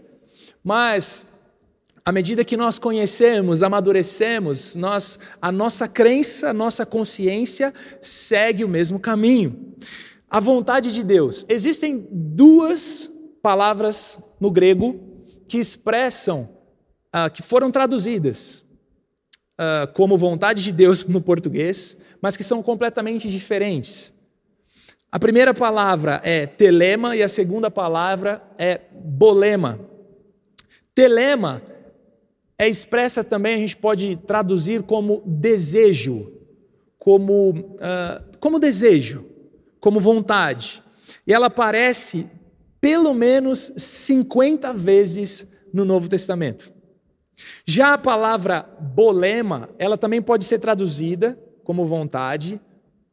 Mas 0.63 1.27
à 2.05 2.13
medida 2.13 2.45
que 2.45 2.57
nós 2.57 2.79
conhecemos, 2.79 3.63
amadurecemos, 3.63 4.77
nós, 4.77 5.19
a 5.41 5.51
nossa 5.51 5.89
crença, 5.89 6.51
a 6.51 6.53
nossa 6.53 6.85
consciência 6.85 7.73
segue 8.03 8.63
o 8.63 8.69
mesmo 8.69 9.01
caminho. 9.01 9.75
A 10.29 10.39
vontade 10.39 10.93
de 10.93 11.03
Deus. 11.03 11.47
Existem 11.49 12.07
duas 12.11 13.11
palavras 13.41 14.19
no 14.39 14.51
grego 14.51 15.01
que 15.49 15.57
expressam, 15.57 16.49
uh, 17.09 17.31
que 17.33 17.41
foram 17.41 17.71
traduzidas 17.71 18.65
uh, 19.59 19.91
como 19.95 20.19
vontade 20.19 20.63
de 20.63 20.73
Deus 20.73 21.05
no 21.05 21.23
português, 21.23 21.97
mas 22.25 22.39
que 22.39 22.43
são 22.43 22.63
completamente 22.63 23.29
diferentes. 23.29 24.11
A 25.13 25.19
primeira 25.19 25.53
palavra 25.53 26.23
é 26.25 26.47
telema 26.47 27.15
e 27.15 27.23
a 27.23 27.29
segunda 27.29 27.71
palavra 27.71 28.43
é 28.57 28.81
bolema. 28.95 29.79
Telema 30.95 31.61
é 32.57 32.67
expressa 32.67 33.23
também, 33.23 33.57
a 33.57 33.59
gente 33.59 33.77
pode 33.77 34.17
traduzir 34.27 34.85
como 34.85 35.23
desejo, 35.27 36.33
como, 36.99 37.51
uh, 37.51 38.39
como 38.41 38.59
desejo, 38.59 39.27
como 39.79 40.01
vontade. 40.01 40.83
E 41.27 41.35
ela 41.35 41.49
aparece 41.49 42.27
pelo 42.81 43.13
menos 43.13 43.71
50 43.77 44.73
vezes 44.73 45.47
no 45.71 45.85
Novo 45.85 46.09
Testamento. 46.09 46.73
Já 47.67 47.93
a 47.93 47.99
palavra 47.99 48.63
bolema, 48.81 49.69
ela 49.79 49.99
também 49.99 50.23
pode 50.23 50.47
ser 50.47 50.59
traduzida 50.59 51.39
como 51.65 51.85
vontade, 51.85 52.61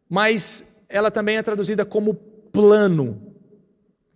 mas 0.07 0.63
ela 0.87 1.09
também 1.09 1.37
é 1.37 1.41
traduzida 1.41 1.83
como 1.83 2.13
plano, 2.13 3.33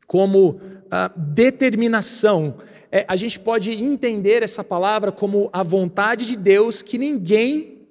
como 0.06 0.50
uh, 0.50 1.18
determinação 1.18 2.56
é, 2.96 3.04
a 3.10 3.18
gente 3.18 3.38
pode 3.38 3.72
entender 3.72 4.42
essa 4.42 4.64
palavra 4.64 5.12
como 5.12 5.50
a 5.52 5.62
vontade 5.64 6.26
de 6.26 6.38
Deus 6.38 6.82
que 6.82 6.98
ninguém 6.98 7.90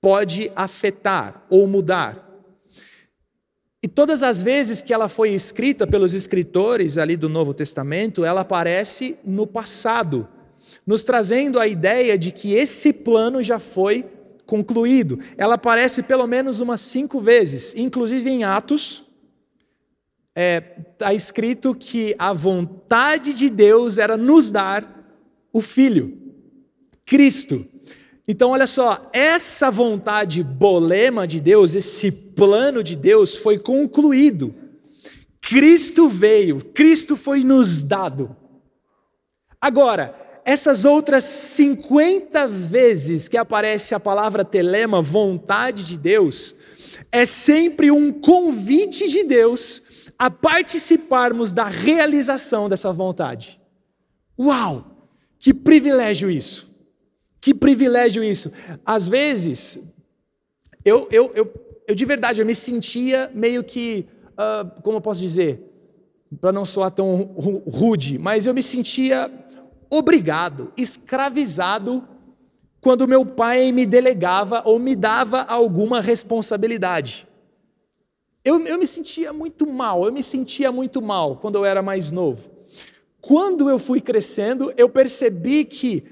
pode 0.00 0.50
afetar 0.56 1.44
ou 1.50 1.66
mudar. 1.66 2.26
E 3.82 3.86
todas 3.86 4.22
as 4.22 4.40
vezes 4.40 4.80
que 4.80 4.94
ela 4.94 5.06
foi 5.06 5.34
escrita 5.34 5.86
pelos 5.86 6.14
escritores 6.14 6.96
ali 6.96 7.14
do 7.14 7.28
Novo 7.28 7.52
Testamento, 7.52 8.24
ela 8.24 8.40
aparece 8.40 9.18
no 9.22 9.46
passado, 9.46 10.26
nos 10.86 11.04
trazendo 11.04 11.60
a 11.60 11.66
ideia 11.66 12.16
de 12.16 12.32
que 12.32 12.54
esse 12.54 12.94
plano 12.94 13.42
já 13.42 13.58
foi 13.58 14.06
concluído. 14.46 15.18
Ela 15.36 15.54
aparece 15.56 16.02
pelo 16.02 16.26
menos 16.26 16.60
umas 16.60 16.80
cinco 16.80 17.20
vezes, 17.20 17.74
inclusive 17.76 18.30
em 18.30 18.44
Atos, 18.44 19.04
está 20.28 20.40
é, 20.40 20.60
tá 20.98 21.14
escrito 21.14 21.74
que 21.74 22.14
a 22.18 22.32
vontade 22.32 23.32
de 23.32 23.48
Deus 23.50 23.98
era 23.98 24.16
nos 24.16 24.50
dar 24.50 24.96
o 25.52 25.60
Filho, 25.60 26.16
Cristo. 27.04 27.66
Então, 28.28 28.50
olha 28.50 28.66
só, 28.66 29.08
essa 29.12 29.70
vontade 29.70 30.42
bolema 30.42 31.26
de 31.26 31.40
Deus, 31.40 31.74
esse 31.74 32.10
plano 32.10 32.82
de 32.82 32.96
Deus 32.96 33.36
foi 33.36 33.58
concluído. 33.58 34.54
Cristo 35.40 36.08
veio, 36.08 36.58
Cristo 36.74 37.16
foi 37.16 37.44
nos 37.44 37.82
dado. 37.82 38.36
Agora, 39.60 40.25
essas 40.46 40.84
outras 40.84 41.24
50 41.24 42.46
vezes 42.46 43.26
que 43.26 43.36
aparece 43.36 43.96
a 43.96 44.00
palavra 44.00 44.44
telema, 44.44 45.02
vontade 45.02 45.84
de 45.84 45.98
Deus, 45.98 46.54
é 47.10 47.26
sempre 47.26 47.90
um 47.90 48.12
convite 48.12 49.08
de 49.08 49.24
Deus 49.24 50.12
a 50.16 50.30
participarmos 50.30 51.52
da 51.52 51.64
realização 51.64 52.68
dessa 52.68 52.92
vontade. 52.92 53.60
Uau! 54.38 55.10
Que 55.40 55.52
privilégio 55.52 56.30
isso! 56.30 56.72
Que 57.40 57.52
privilégio 57.52 58.22
isso! 58.22 58.52
Às 58.84 59.08
vezes, 59.08 59.80
eu, 60.84 61.08
eu, 61.10 61.32
eu, 61.34 61.52
eu 61.88 61.94
de 61.94 62.04
verdade, 62.04 62.40
eu 62.40 62.46
me 62.46 62.54
sentia 62.54 63.32
meio 63.34 63.64
que, 63.64 64.06
uh, 64.34 64.80
como 64.82 64.98
eu 64.98 65.02
posso 65.02 65.20
dizer, 65.20 65.60
para 66.40 66.52
não 66.52 66.64
soar 66.64 66.92
tão 66.92 67.34
rude, 67.66 68.16
mas 68.16 68.46
eu 68.46 68.54
me 68.54 68.62
sentia 68.62 69.28
obrigado, 69.90 70.72
escravizado, 70.76 72.06
quando 72.80 73.08
meu 73.08 73.26
pai 73.26 73.72
me 73.72 73.84
delegava 73.84 74.62
ou 74.64 74.78
me 74.78 74.94
dava 74.94 75.42
alguma 75.42 76.00
responsabilidade. 76.00 77.26
Eu, 78.44 78.64
eu 78.64 78.78
me 78.78 78.86
sentia 78.86 79.32
muito 79.32 79.66
mal, 79.66 80.04
eu 80.04 80.12
me 80.12 80.22
sentia 80.22 80.70
muito 80.70 81.02
mal 81.02 81.36
quando 81.36 81.56
eu 81.56 81.64
era 81.64 81.82
mais 81.82 82.12
novo. 82.12 82.48
Quando 83.20 83.68
eu 83.68 83.76
fui 83.76 84.00
crescendo, 84.00 84.72
eu 84.76 84.88
percebi 84.88 85.64
que 85.64 86.04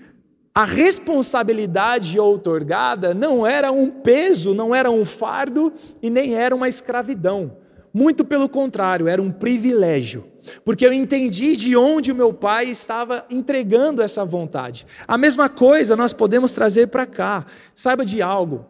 a 0.52 0.64
responsabilidade 0.64 2.18
outorgada 2.18 3.14
não 3.14 3.46
era 3.46 3.70
um 3.70 3.88
peso, 3.90 4.52
não 4.52 4.74
era 4.74 4.90
um 4.90 5.04
fardo 5.04 5.72
e 6.02 6.10
nem 6.10 6.34
era 6.34 6.54
uma 6.54 6.68
escravidão. 6.68 7.56
Muito 7.94 8.24
pelo 8.24 8.48
contrário, 8.48 9.06
era 9.06 9.22
um 9.22 9.30
privilégio, 9.30 10.24
porque 10.64 10.84
eu 10.84 10.92
entendi 10.92 11.54
de 11.54 11.76
onde 11.76 12.10
o 12.10 12.14
meu 12.14 12.34
pai 12.34 12.66
estava 12.66 13.24
entregando 13.30 14.02
essa 14.02 14.24
vontade. 14.24 14.84
A 15.06 15.16
mesma 15.16 15.48
coisa 15.48 15.94
nós 15.94 16.12
podemos 16.12 16.52
trazer 16.52 16.88
para 16.88 17.06
cá. 17.06 17.46
Saiba 17.72 18.04
de 18.04 18.20
algo, 18.20 18.66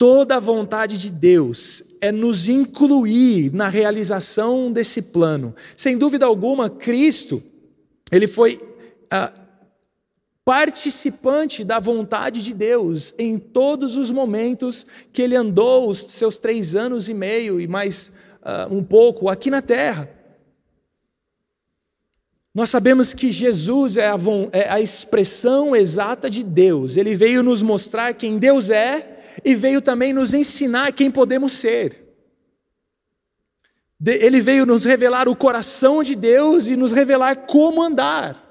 Toda 0.00 0.36
a 0.36 0.40
vontade 0.40 0.96
de 0.96 1.10
Deus 1.10 1.82
é 2.00 2.10
nos 2.10 2.48
incluir 2.48 3.52
na 3.52 3.68
realização 3.68 4.72
desse 4.72 5.02
plano. 5.02 5.54
Sem 5.76 5.98
dúvida 5.98 6.24
alguma, 6.24 6.70
Cristo, 6.70 7.42
ele 8.10 8.26
foi 8.26 8.58
ah, 9.10 9.30
participante 10.50 11.62
da 11.62 11.78
vontade 11.78 12.42
de 12.42 12.52
Deus 12.52 13.14
em 13.16 13.38
todos 13.38 13.94
os 13.94 14.10
momentos 14.10 14.84
que 15.12 15.22
ele 15.22 15.36
andou 15.36 15.88
os 15.88 15.98
seus 15.98 16.38
três 16.38 16.74
anos 16.74 17.08
e 17.08 17.14
meio 17.14 17.60
e 17.60 17.68
mais 17.68 18.10
ah, 18.42 18.66
um 18.68 18.82
pouco 18.82 19.28
aqui 19.28 19.48
na 19.48 19.62
terra. 19.62 20.10
Nós 22.52 22.68
sabemos 22.68 23.12
que 23.12 23.30
Jesus 23.30 23.96
é 23.96 24.08
a, 24.08 24.16
é 24.50 24.68
a 24.68 24.80
expressão 24.80 25.76
exata 25.76 26.28
de 26.28 26.42
Deus, 26.42 26.96
ele 26.96 27.14
veio 27.14 27.44
nos 27.44 27.62
mostrar 27.62 28.12
quem 28.14 28.36
Deus 28.36 28.70
é 28.70 29.20
e 29.44 29.54
veio 29.54 29.80
também 29.80 30.12
nos 30.12 30.34
ensinar 30.34 30.90
quem 30.90 31.12
podemos 31.12 31.52
ser. 31.52 32.12
Ele 34.04 34.40
veio 34.40 34.66
nos 34.66 34.84
revelar 34.84 35.28
o 35.28 35.36
coração 35.36 36.02
de 36.02 36.16
Deus 36.16 36.66
e 36.66 36.74
nos 36.74 36.90
revelar 36.90 37.46
como 37.46 37.80
andar. 37.80 38.49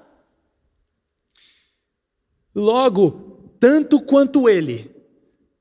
Logo, 2.60 3.12
tanto 3.58 4.02
quanto 4.02 4.50
Ele, 4.50 4.91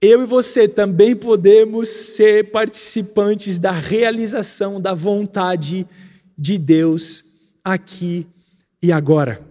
eu 0.01 0.23
e 0.23 0.27
você 0.27 0.67
também 0.67 1.15
podemos 1.15 1.89
ser 1.89 2.51
participantes 2.51 3.57
da 3.61 3.71
realização 3.71 4.81
da 4.81 4.95
vontade 4.95 5.87
de 6.37 6.59
Deus 6.59 7.23
aqui 7.63 8.27
e 8.83 8.91
agora. 8.91 9.47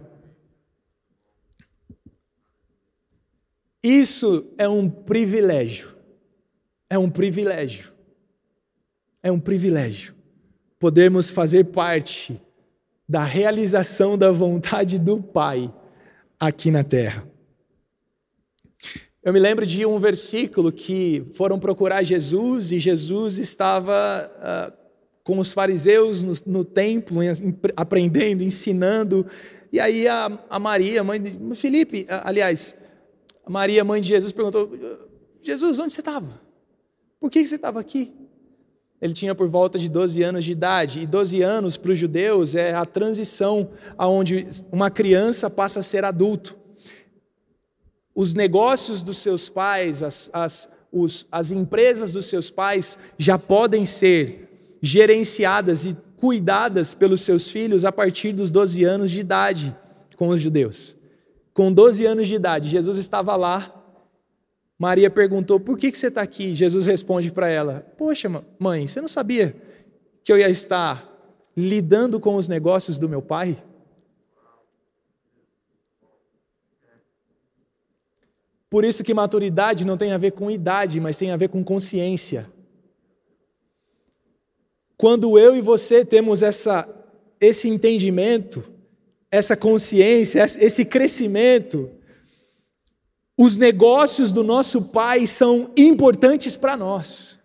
Isso 3.82 4.52
é 4.58 4.68
um 4.68 4.90
privilégio. 4.90 5.96
É 6.90 6.98
um 6.98 7.08
privilégio. 7.08 7.90
É 9.22 9.32
um 9.32 9.40
privilégio 9.40 10.14
podermos 10.78 11.30
fazer 11.30 11.64
parte 11.64 12.38
da 13.08 13.24
realização 13.24 14.18
da 14.18 14.30
vontade 14.30 14.98
do 14.98 15.22
Pai 15.22 15.72
aqui 16.38 16.70
na 16.70 16.84
terra. 16.84 17.26
Eu 19.28 19.32
me 19.34 19.38
lembro 19.38 19.66
de 19.66 19.84
um 19.84 20.00
versículo 20.00 20.72
que 20.72 21.22
foram 21.34 21.58
procurar 21.58 22.02
Jesus 22.02 22.72
e 22.72 22.80
Jesus 22.80 23.36
estava 23.36 24.26
uh, 24.38 24.72
com 25.22 25.38
os 25.38 25.52
fariseus 25.52 26.22
no, 26.22 26.32
no 26.46 26.64
templo, 26.64 27.20
aprendendo, 27.76 28.42
ensinando. 28.42 29.26
E 29.70 29.78
aí 29.78 30.08
a, 30.08 30.30
a 30.48 30.58
Maria, 30.58 31.04
mãe 31.04 31.20
de 31.20 31.54
Felipe, 31.56 32.06
aliás, 32.08 32.74
Maria, 33.46 33.84
mãe 33.84 34.00
de 34.00 34.08
Jesus, 34.08 34.32
perguntou: 34.32 34.72
Jesus, 35.42 35.78
onde 35.78 35.92
você 35.92 36.00
estava? 36.00 36.40
Por 37.20 37.30
que 37.30 37.46
você 37.46 37.56
estava 37.56 37.78
aqui? 37.80 38.14
Ele 38.98 39.12
tinha 39.12 39.34
por 39.34 39.46
volta 39.46 39.78
de 39.78 39.90
12 39.90 40.22
anos 40.22 40.42
de 40.42 40.52
idade, 40.52 41.00
e 41.00 41.06
12 41.06 41.42
anos 41.42 41.76
para 41.76 41.92
os 41.92 41.98
judeus 41.98 42.54
é 42.54 42.72
a 42.72 42.86
transição 42.86 43.72
aonde 43.98 44.46
uma 44.72 44.90
criança 44.90 45.50
passa 45.50 45.80
a 45.80 45.82
ser 45.82 46.02
adulto. 46.02 46.57
Os 48.18 48.34
negócios 48.34 49.00
dos 49.00 49.18
seus 49.18 49.48
pais, 49.48 50.02
as, 50.02 50.28
as, 50.32 50.68
os, 50.90 51.24
as 51.30 51.52
empresas 51.52 52.10
dos 52.10 52.26
seus 52.26 52.50
pais 52.50 52.98
já 53.16 53.38
podem 53.38 53.86
ser 53.86 54.76
gerenciadas 54.82 55.84
e 55.84 55.96
cuidadas 56.16 56.94
pelos 56.94 57.20
seus 57.20 57.48
filhos 57.48 57.84
a 57.84 57.92
partir 57.92 58.32
dos 58.32 58.50
12 58.50 58.82
anos 58.82 59.12
de 59.12 59.20
idade 59.20 59.76
com 60.16 60.26
os 60.26 60.42
judeus. 60.42 60.96
Com 61.54 61.72
12 61.72 62.06
anos 62.06 62.26
de 62.26 62.34
idade, 62.34 62.68
Jesus 62.68 62.98
estava 62.98 63.36
lá. 63.36 63.72
Maria 64.76 65.10
perguntou: 65.10 65.60
Por 65.60 65.78
que, 65.78 65.92
que 65.92 65.96
você 65.96 66.08
está 66.08 66.20
aqui? 66.20 66.56
Jesus 66.56 66.86
responde 66.86 67.30
para 67.30 67.48
ela: 67.48 67.86
Poxa, 67.96 68.28
mãe, 68.58 68.88
você 68.88 69.00
não 69.00 69.06
sabia 69.06 69.54
que 70.24 70.32
eu 70.32 70.36
ia 70.36 70.50
estar 70.50 71.08
lidando 71.56 72.18
com 72.18 72.34
os 72.34 72.48
negócios 72.48 72.98
do 72.98 73.08
meu 73.08 73.22
pai? 73.22 73.62
Por 78.70 78.84
isso 78.84 79.02
que 79.02 79.14
maturidade 79.14 79.86
não 79.86 79.96
tem 79.96 80.12
a 80.12 80.18
ver 80.18 80.32
com 80.32 80.50
idade, 80.50 81.00
mas 81.00 81.16
tem 81.16 81.30
a 81.30 81.36
ver 81.36 81.48
com 81.48 81.64
consciência. 81.64 82.50
Quando 84.96 85.38
eu 85.38 85.56
e 85.56 85.60
você 85.60 86.04
temos 86.04 86.42
essa, 86.42 86.86
esse 87.40 87.68
entendimento, 87.68 88.64
essa 89.30 89.56
consciência, 89.56 90.42
esse 90.42 90.84
crescimento, 90.84 91.90
os 93.36 93.56
negócios 93.56 94.32
do 94.32 94.42
nosso 94.42 94.82
Pai 94.82 95.26
são 95.26 95.70
importantes 95.76 96.56
para 96.56 96.76
nós. 96.76 97.38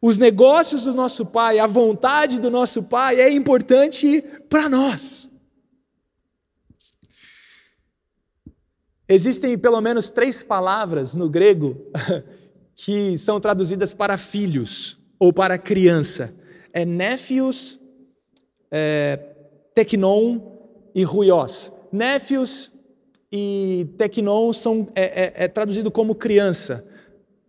Os 0.00 0.18
negócios 0.18 0.82
do 0.82 0.94
nosso 0.94 1.26
Pai, 1.26 1.60
a 1.60 1.66
vontade 1.66 2.40
do 2.40 2.50
nosso 2.50 2.82
Pai 2.82 3.20
é 3.20 3.30
importante 3.30 4.24
para 4.48 4.68
nós. 4.68 5.28
Existem 9.14 9.58
pelo 9.58 9.78
menos 9.82 10.08
três 10.08 10.42
palavras 10.42 11.14
no 11.14 11.28
grego 11.28 11.76
que 12.74 13.18
são 13.18 13.38
traduzidas 13.38 13.92
para 13.92 14.16
filhos 14.16 14.98
ou 15.18 15.30
para 15.34 15.58
criança. 15.58 16.34
É 16.72 16.86
nephios, 16.86 17.78
é, 18.70 19.18
teknon 19.74 20.40
e 20.94 21.04
ruios. 21.04 21.70
Nephios 21.92 22.72
e 23.30 23.86
teknon 23.98 24.50
são, 24.54 24.88
é, 24.94 25.24
é, 25.24 25.44
é 25.44 25.48
traduzido 25.48 25.90
como 25.90 26.14
criança. 26.14 26.82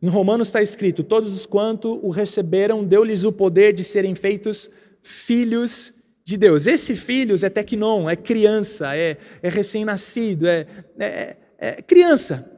Em 0.01 0.09
Romanos 0.09 0.49
está 0.49 0.61
escrito: 0.61 1.01
Todos 1.01 1.33
os 1.33 1.45
quanto 1.45 1.97
o 2.05 2.09
receberam, 2.09 2.83
deu-lhes 2.83 3.23
o 3.23 3.31
poder 3.31 3.71
de 3.71 3.85
serem 3.85 4.15
feitos 4.15 4.69
filhos 5.01 5.93
de 6.25 6.35
Deus. 6.35 6.67
Esse 6.67 6.93
filhos 6.93 7.41
é 7.41 7.49
teknon, 7.49 8.09
é 8.09 8.17
criança, 8.17 8.97
é, 8.97 9.15
é 9.41 9.47
recém-nascido, 9.47 10.45
é, 10.45 10.67
é, 10.99 11.37
é 11.63 11.81
criança. 11.81 12.51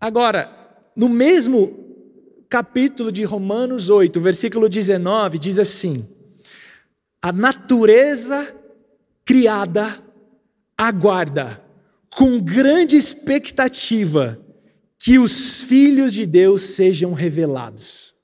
Agora, 0.00 0.50
no 0.96 1.10
mesmo 1.10 1.84
capítulo 2.48 3.12
de 3.12 3.22
Romanos 3.22 3.90
8, 3.90 4.18
versículo 4.18 4.66
19, 4.66 5.38
diz 5.38 5.58
assim: 5.58 6.08
A 7.20 7.30
natureza 7.32 8.50
criada 9.26 10.02
aguarda 10.74 11.62
com 12.08 12.40
grande 12.40 12.96
expectativa 12.96 14.40
que 14.98 15.18
os 15.18 15.60
filhos 15.64 16.14
de 16.14 16.24
Deus 16.24 16.62
sejam 16.62 17.12
revelados. 17.12 18.14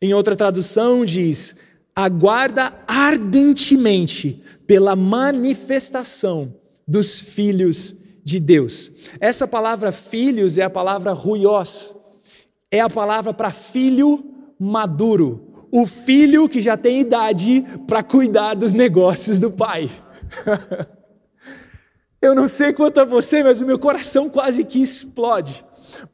Em 0.00 0.12
outra 0.12 0.34
tradução 0.34 1.04
diz: 1.04 1.54
aguarda 1.94 2.74
ardentemente 2.88 4.42
pela 4.66 4.96
manifestação 4.96 6.60
dos 6.86 7.18
filhos 7.18 7.94
de 8.24 8.38
Deus. 8.38 8.90
Essa 9.20 9.46
palavra 9.46 9.92
filhos 9.92 10.58
é 10.58 10.62
a 10.62 10.70
palavra 10.70 11.12
ruios, 11.12 11.94
é 12.70 12.80
a 12.80 12.88
palavra 12.88 13.34
para 13.34 13.50
filho 13.50 14.24
maduro, 14.58 15.66
o 15.70 15.86
filho 15.86 16.48
que 16.48 16.60
já 16.60 16.76
tem 16.76 17.00
idade 17.00 17.64
para 17.86 18.02
cuidar 18.02 18.54
dos 18.54 18.74
negócios 18.74 19.40
do 19.40 19.50
pai. 19.50 19.90
Eu 22.22 22.36
não 22.36 22.46
sei 22.46 22.72
quanto 22.72 23.00
a 23.00 23.04
você, 23.04 23.42
mas 23.42 23.60
o 23.60 23.66
meu 23.66 23.80
coração 23.80 24.28
quase 24.28 24.62
que 24.62 24.80
explode 24.80 25.64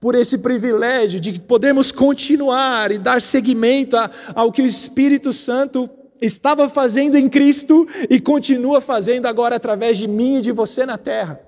por 0.01 0.15
esse 0.15 0.39
privilégio 0.39 1.21
de 1.21 1.39
podermos 1.41 1.93
continuar 1.93 2.91
e 2.91 2.99
dar 2.99 3.21
seguimento 3.21 3.97
ao 4.35 4.51
que 4.51 4.63
o 4.63 4.67
Espírito 4.67 5.33
Santo 5.33 5.89
estava 6.21 6.69
fazendo 6.69 7.17
em 7.17 7.29
Cristo 7.29 7.89
e 8.09 8.21
continua 8.21 8.81
fazendo 8.81 9.27
agora 9.27 9.57
através 9.57 9.99
de 9.99 10.07
mim 10.07 10.37
e 10.37 10.41
de 10.41 10.53
você 10.53 10.85
na 10.85 10.99
terra. 10.99 11.41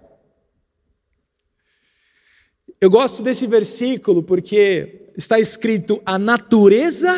Eu 2.81 2.89
gosto 2.89 3.23
desse 3.23 3.47
versículo 3.47 4.23
porque 4.23 5.07
está 5.17 5.39
escrito 5.39 6.01
a 6.05 6.19
natureza 6.19 7.15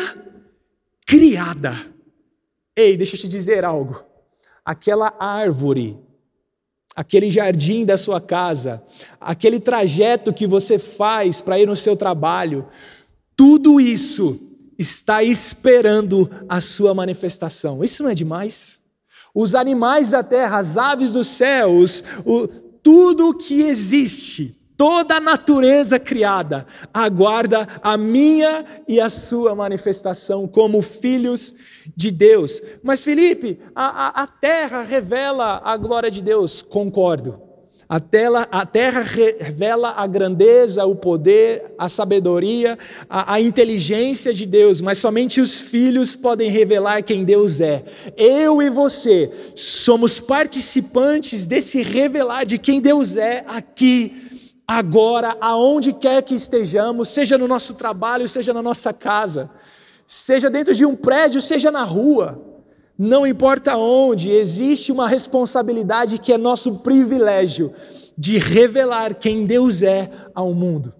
criada. 1.05 1.73
Ei, 2.75 2.97
deixa 2.97 3.15
eu 3.15 3.19
te 3.19 3.27
dizer 3.27 3.63
algo. 3.63 4.03
Aquela 4.65 5.13
árvore, 5.19 5.97
aquele 6.95 7.29
jardim 7.29 7.85
da 7.85 7.97
sua 7.97 8.19
casa, 8.19 8.83
aquele 9.21 9.59
trajeto 9.59 10.33
que 10.33 10.47
você 10.47 10.77
faz 10.77 11.39
para 11.39 11.59
ir 11.59 11.67
no 11.67 11.75
seu 11.75 11.95
trabalho, 11.95 12.67
tudo 13.35 13.79
isso 13.79 14.52
está 14.83 15.23
esperando 15.23 16.29
a 16.47 16.61
sua 16.61 16.93
manifestação. 16.93 17.83
Isso 17.83 18.03
não 18.03 18.09
é 18.09 18.15
demais? 18.15 18.79
Os 19.33 19.55
animais 19.55 20.11
da 20.11 20.21
terra, 20.21 20.59
as 20.59 20.77
aves 20.77 21.13
dos 21.13 21.27
céus, 21.27 22.03
o, 22.25 22.47
tudo 22.47 23.33
que 23.33 23.61
existe 23.63 24.63
toda 24.75 25.15
a 25.15 25.19
natureza 25.21 25.99
criada 25.99 26.65
aguarda 26.93 27.67
a 27.81 27.95
minha 27.95 28.65
e 28.87 28.99
a 28.99 29.07
sua 29.09 29.55
manifestação 29.55 30.47
como 30.47 30.81
filhos 30.81 31.55
de 31.95 32.11
Deus. 32.11 32.61
Mas, 32.83 33.03
Felipe, 33.03 33.59
a, 33.75 34.07
a, 34.07 34.23
a 34.23 34.27
terra 34.27 34.81
revela 34.81 35.61
a 35.63 35.77
glória 35.77 36.11
de 36.11 36.21
Deus. 36.21 36.61
Concordo. 36.61 37.42
A, 37.93 38.61
a 38.61 38.65
terra 38.65 39.03
revela 39.03 39.93
a 39.95 40.07
grandeza, 40.07 40.83
o 40.83 40.95
poder, 40.95 41.75
a 41.77 41.87
sabedoria, 41.87 42.75
a, 43.07 43.35
a, 43.35 43.39
inteligência 43.39 44.33
de 44.33 44.47
Deus, 44.47 44.81
mas 44.81 44.97
somente 44.97 45.39
os 45.39 45.55
filhos 45.55 46.15
podem 46.15 46.49
revelar 46.49 47.03
quem 47.03 47.23
Deus 47.23 47.61
é. 47.61 47.83
Eu 48.17 48.63
e 48.63 48.69
você 48.71 49.31
somos 49.55 50.19
participantes 50.19 51.45
desse 51.45 51.83
revelar 51.83 52.45
de 52.45 52.57
quem 52.57 52.81
Deus 52.81 53.15
é 53.15 53.43
aqui 53.45 54.51
agora, 54.67 55.37
aonde 55.39 55.93
quer 55.93 56.23
que 56.23 56.33
estejamos, 56.33 57.09
seja 57.09 57.37
no 57.37 57.47
nosso 57.47 57.75
trabalho, 57.75 58.27
seja 58.27 58.51
na 58.51 58.63
nossa 58.63 58.91
casa, 58.91 59.51
seja 60.07 60.49
dentro 60.49 60.73
de 60.73 60.83
um 60.83 60.95
prédio, 60.95 61.39
seja 61.39 61.69
na 61.69 61.83
rua, 61.83 62.52
não 62.97 63.25
importa 63.25 63.75
onde, 63.75 64.31
existe 64.31 64.91
uma 64.91 65.07
responsabilidade 65.07 66.19
que 66.19 66.31
é 66.31 66.37
nosso 66.37 66.75
privilégio 66.79 67.73
de 68.17 68.37
revelar 68.37 69.15
quem 69.15 69.45
Deus 69.45 69.81
é 69.81 70.11
ao 70.35 70.53
mundo. 70.53 70.93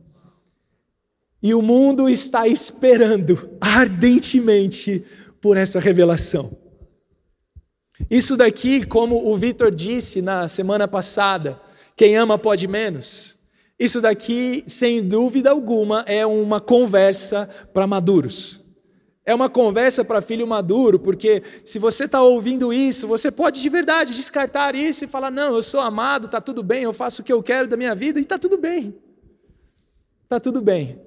E 1.41 1.53
o 1.53 1.62
mundo 1.62 2.10
está 2.10 2.47
esperando 2.47 3.58
ardentemente 3.60 5.06
por 5.41 5.58
essa 5.58 5.79
revelação. 5.79 6.58
Isso 8.10 8.36
daqui, 8.36 8.86
como 8.86 9.29
o 9.29 9.38
Vitor 9.38 9.73
disse 9.73 10.21
na 10.21 10.47
semana 10.47 10.88
passada, 10.88 11.60
quem 11.95 12.15
ama 12.15 12.39
pode 12.39 12.67
menos. 12.67 13.38
Isso 13.77 14.01
daqui, 14.01 14.63
sem 14.67 15.06
dúvida 15.06 15.51
alguma, 15.51 16.03
é 16.08 16.25
uma 16.25 16.60
conversa 16.62 17.47
para 17.73 17.86
maduros. 17.86 18.62
É 19.25 19.33
uma 19.33 19.49
conversa 19.49 20.03
para 20.03 20.21
filho 20.21 20.45
maduro, 20.45 20.99
porque 20.99 21.41
se 21.63 21.79
você 21.79 22.03
está 22.03 22.21
ouvindo 22.21 22.73
isso, 22.73 23.07
você 23.07 23.31
pode 23.31 23.62
de 23.62 23.69
verdade 23.69 24.13
descartar 24.13 24.75
isso 24.75 25.05
e 25.05 25.07
falar: 25.07 25.31
não, 25.31 25.55
eu 25.55 25.63
sou 25.63 25.79
amado, 25.79 26.25
está 26.25 26.41
tudo 26.41 26.62
bem, 26.62 26.83
eu 26.83 26.93
faço 26.93 27.21
o 27.21 27.25
que 27.25 27.31
eu 27.31 27.41
quero 27.41 27.67
da 27.67 27.77
minha 27.77 27.95
vida 27.95 28.19
e 28.19 28.23
está 28.23 28.38
tudo 28.38 28.57
bem. 28.57 28.93
Está 30.23 30.39
tudo 30.39 30.62
bem. 30.62 30.99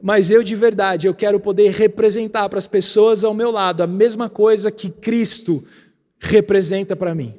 Mas 0.00 0.30
eu 0.30 0.42
de 0.42 0.54
verdade, 0.54 1.06
eu 1.06 1.14
quero 1.14 1.40
poder 1.40 1.72
representar 1.72 2.48
para 2.48 2.58
as 2.58 2.66
pessoas 2.66 3.24
ao 3.24 3.34
meu 3.34 3.50
lado 3.50 3.82
a 3.82 3.86
mesma 3.86 4.28
coisa 4.28 4.70
que 4.70 4.90
Cristo 4.90 5.64
representa 6.20 6.94
para 6.94 7.14
mim. 7.14 7.34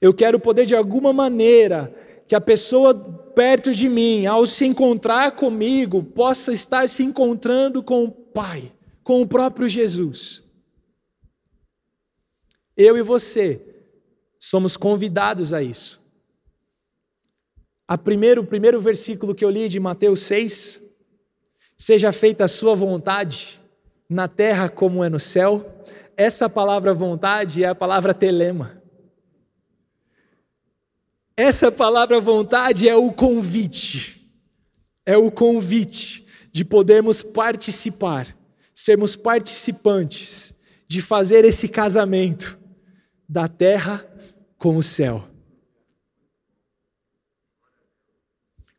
Eu 0.00 0.14
quero 0.14 0.38
poder 0.38 0.66
de 0.66 0.74
alguma 0.74 1.12
maneira 1.12 1.92
que 2.26 2.34
a 2.34 2.40
pessoa 2.40 2.94
perto 2.94 3.72
de 3.72 3.88
mim, 3.88 4.26
ao 4.26 4.46
se 4.46 4.64
encontrar 4.64 5.32
comigo, 5.32 6.02
possa 6.02 6.52
estar 6.52 6.88
se 6.88 7.02
encontrando 7.02 7.82
com 7.82 8.04
o 8.04 8.10
Pai, 8.10 8.72
com 9.06 9.22
o 9.22 9.26
próprio 9.26 9.68
Jesus. 9.68 10.42
Eu 12.76 12.98
e 12.98 13.02
você 13.02 13.62
somos 14.36 14.76
convidados 14.76 15.52
a 15.52 15.62
isso. 15.62 16.02
A 17.86 17.96
primeiro, 17.96 18.42
o 18.42 18.46
primeiro 18.46 18.80
versículo 18.80 19.32
que 19.32 19.44
eu 19.44 19.48
li 19.48 19.68
de 19.68 19.78
Mateus 19.78 20.18
6, 20.22 20.82
seja 21.78 22.10
feita 22.10 22.46
a 22.46 22.48
sua 22.48 22.74
vontade, 22.74 23.60
na 24.08 24.26
terra 24.26 24.68
como 24.68 25.04
é 25.04 25.08
no 25.08 25.20
céu. 25.20 25.84
Essa 26.16 26.50
palavra 26.50 26.92
vontade 26.92 27.62
é 27.62 27.68
a 27.68 27.76
palavra 27.76 28.12
telema. 28.12 28.82
Essa 31.36 31.70
palavra 31.70 32.20
vontade 32.20 32.88
é 32.88 32.96
o 32.96 33.12
convite, 33.12 34.28
é 35.04 35.16
o 35.16 35.30
convite 35.30 36.26
de 36.50 36.64
podermos 36.64 37.22
participar, 37.22 38.36
sermos 38.76 39.16
participantes 39.16 40.52
de 40.86 41.00
fazer 41.00 41.46
esse 41.46 41.66
casamento 41.66 42.58
da 43.26 43.48
terra 43.48 44.06
com 44.58 44.76
o 44.76 44.82
céu. 44.82 45.26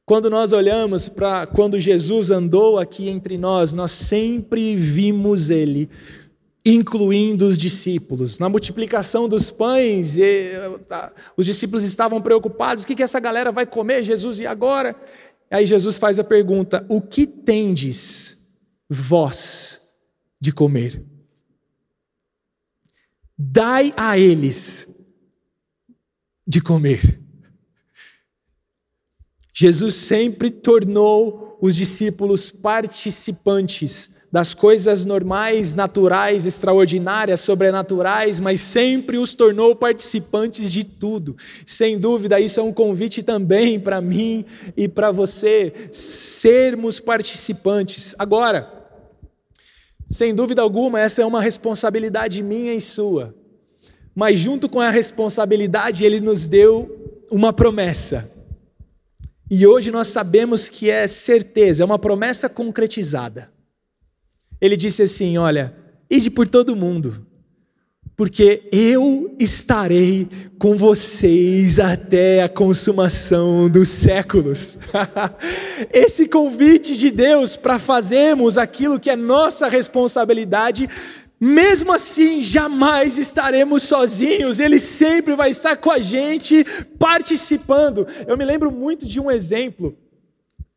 Quando 0.05 0.29
nós 0.29 0.53
olhamos 0.53 1.10
para 1.10 1.47
quando 1.47 1.79
Jesus 1.79 2.29
andou 2.29 2.77
aqui 2.77 3.10
entre 3.10 3.39
nós, 3.39 3.73
nós 3.73 3.91
sempre 3.91 4.75
vimos 4.75 5.49
ele 5.49 5.89
incluindo 6.63 7.47
os 7.47 7.57
discípulos. 7.57 8.38
Na 8.38 8.47
multiplicação 8.47 9.27
dos 9.27 9.49
pães, 9.49 10.15
os 11.36 11.45
discípulos 11.45 11.83
estavam 11.83 12.21
preocupados: 12.21 12.83
o 12.83 12.88
que, 12.88 12.95
que 12.95 13.03
essa 13.03 13.19
galera 13.19 13.51
vai 13.51 13.65
comer, 13.65 14.03
Jesus, 14.03 14.38
e 14.39 14.45
agora? 14.45 14.95
Aí 15.49 15.65
Jesus 15.65 15.97
faz 15.97 16.19
a 16.19 16.23
pergunta: 16.23 16.86
O 16.88 17.01
que 17.01 17.25
tendes 17.25 18.38
vós 18.88 19.87
de 20.39 20.52
comer? 20.52 21.04
Dai 23.38 23.93
a 23.95 24.17
eles 24.17 24.88
de 26.45 26.62
comer. 26.62 27.21
Jesus 29.54 29.95
sempre 29.95 30.50
tornou 30.50 31.58
os 31.62 31.76
discípulos 31.76 32.52
participantes 32.52 34.12
das 34.32 34.54
coisas 34.54 35.06
normais, 35.06 35.73
naturais, 35.73 36.45
extraordinárias, 36.45 37.39
sobrenaturais, 37.41 38.39
mas 38.39 38.62
sempre 38.62 39.17
os 39.17 39.34
tornou 39.34 39.76
participantes 39.76 40.71
de 40.71 40.84
tudo. 40.84 41.36
Sem 41.65 41.97
dúvida, 41.97 42.39
isso 42.39 42.60
é 42.60 42.63
um 42.63 42.73
convite 42.73 43.23
também 43.23 43.80
para 43.80 44.02
mim 44.02 44.45
e 44.76 44.88
para 44.88 45.12
você, 45.12 45.73
sermos 45.91 47.00
participantes. 47.00 48.13
Agora, 48.19 48.76
sem 50.09 50.33
dúvida 50.33 50.61
alguma, 50.61 50.99
essa 50.99 51.21
é 51.21 51.25
uma 51.25 51.41
responsabilidade 51.41 52.41
minha 52.41 52.73
e 52.73 52.81
sua. 52.81 53.35
Mas, 54.15 54.39
junto 54.39 54.69
com 54.69 54.79
a 54.79 54.89
responsabilidade, 54.89 56.05
ele 56.05 56.19
nos 56.19 56.47
deu 56.47 57.25
uma 57.29 57.53
promessa. 57.53 58.31
E 59.49 59.65
hoje 59.67 59.91
nós 59.91 60.07
sabemos 60.07 60.67
que 60.67 60.89
é 60.89 61.07
certeza, 61.07 61.83
é 61.83 61.85
uma 61.85 61.99
promessa 61.99 62.49
concretizada. 62.49 63.51
Ele 64.59 64.75
disse 64.75 65.03
assim: 65.03 65.37
Olha, 65.37 65.75
ide 66.09 66.29
por 66.29 66.47
todo 66.47 66.75
mundo, 66.75 67.25
porque 68.17 68.67
eu 68.71 69.36
estarei 69.38 70.27
com 70.58 70.75
vocês 70.75 71.80
até 71.80 72.41
a 72.41 72.49
consumação 72.49 73.69
dos 73.69 73.89
séculos. 73.89 74.80
Esse 75.93 76.27
convite 76.27 76.97
de 76.97 77.12
Deus 77.12 77.56
para 77.56 77.77
fazermos 77.77 78.58
aquilo 78.58 78.99
que 78.99 79.12
é 79.12 79.15
nossa 79.15 79.69
responsabilidade 79.69 80.89
mesmo 81.39 81.93
assim, 81.93 82.41
jamais 82.41 83.15
estaremos 83.15 83.84
sozinhos, 83.84 84.60
Ele 84.60 84.80
sempre 84.80 85.36
vai 85.36 85.51
estar 85.51 85.77
com 85.77 85.91
a 85.91 85.99
gente, 85.99 86.65
participando. 86.97 88.08
Eu 88.25 88.36
me 88.36 88.43
lembro 88.43 88.71
muito 88.71 89.06
de 89.06 89.19
um 89.19 89.30
exemplo 89.30 89.95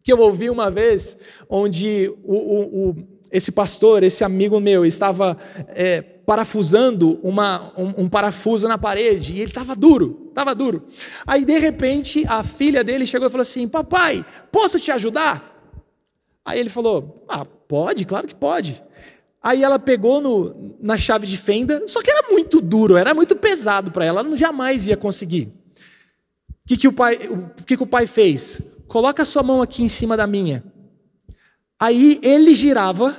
que 0.03 0.13
eu 0.13 0.19
ouvi 0.19 0.51
uma 0.51 0.71
vez, 0.71 1.17
onde 1.49 2.13
o, 2.23 2.35
o, 2.35 2.89
o, 2.91 2.97
esse 3.33 3.51
pastor, 3.51 4.03
esse 4.03 4.23
amigo 4.23 4.61
meu, 4.61 4.85
estava 4.85 5.35
é, 5.69 6.05
parafusando 6.31 7.19
uma, 7.25 7.73
um, 7.77 8.05
um, 8.05 8.09
parafuso 8.09 8.69
na 8.69 8.79
parede, 8.79 9.33
e 9.33 9.41
ele 9.41 9.51
estava 9.51 9.75
duro, 9.75 10.27
estava 10.29 10.55
duro. 10.55 10.87
Aí, 11.27 11.45
de 11.45 11.59
repente, 11.59 12.25
a 12.29 12.45
filha 12.45 12.85
dele 12.85 13.05
chegou 13.05 13.27
e 13.27 13.31
falou 13.33 13.43
assim: 13.43 13.67
Papai, 13.67 14.25
posso 14.53 14.79
te 14.79 14.93
ajudar? 14.93 15.61
Aí 16.45 16.61
ele 16.61 16.71
falou: 16.71 17.27
Ah, 17.29 17.45
pode, 17.45 18.05
claro 18.05 18.29
que 18.29 18.35
pode. 18.37 18.81
Aí 19.43 19.65
ela 19.65 19.77
pegou 19.77 20.21
no, 20.21 20.77
na 20.81 20.97
chave 20.97 21.27
de 21.27 21.37
fenda, 21.37 21.83
só 21.89 22.01
que 22.01 22.13
era 22.13 22.31
muito 22.31 22.61
duro, 22.61 22.97
era 22.97 23.13
muito 23.13 23.35
pesado 23.35 23.91
para 23.91 24.05
ela, 24.05 24.21
ela 24.21 24.29
não 24.29 24.37
jamais 24.37 24.87
ia 24.87 24.97
conseguir. 24.97 25.53
O 26.49 26.69
que, 26.69 26.77
que, 26.77 26.87
o 26.87 26.93
pai, 26.93 27.29
o 27.29 27.65
que, 27.65 27.77
que 27.77 27.83
o 27.83 27.89
pai 27.89 28.07
fez? 28.07 28.77
Coloca 28.87 29.25
a 29.25 29.27
sua 29.27 29.43
mão 29.43 29.61
aqui 29.61 29.83
em 29.83 29.89
cima 29.89 30.17
da 30.17 30.29
minha. 30.29 30.63
Aí 31.77 32.21
ele 32.23 32.55
girava, 32.55 33.17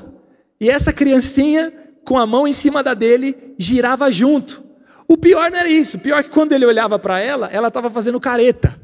e 0.62 0.70
essa 0.70 0.94
criancinha, 0.94 1.81
com 2.06 2.18
a 2.18 2.26
mão 2.26 2.48
em 2.48 2.54
cima 2.54 2.84
da 2.84 2.94
dele, 2.94 3.54
girava 3.58 4.12
junto. 4.12 4.64
O 5.08 5.18
pior 5.18 5.52
não 5.52 5.60
era 5.60 5.70
isso, 5.70 5.98
o 5.98 6.00
pior 6.00 6.20
é 6.20 6.24
que 6.24 6.30
quando 6.30 6.54
ele 6.54 6.66
olhava 6.66 6.98
para 6.98 7.20
ela, 7.20 7.50
ela 7.52 7.68
estava 7.68 7.90
fazendo 7.90 8.20
careta, 8.20 8.80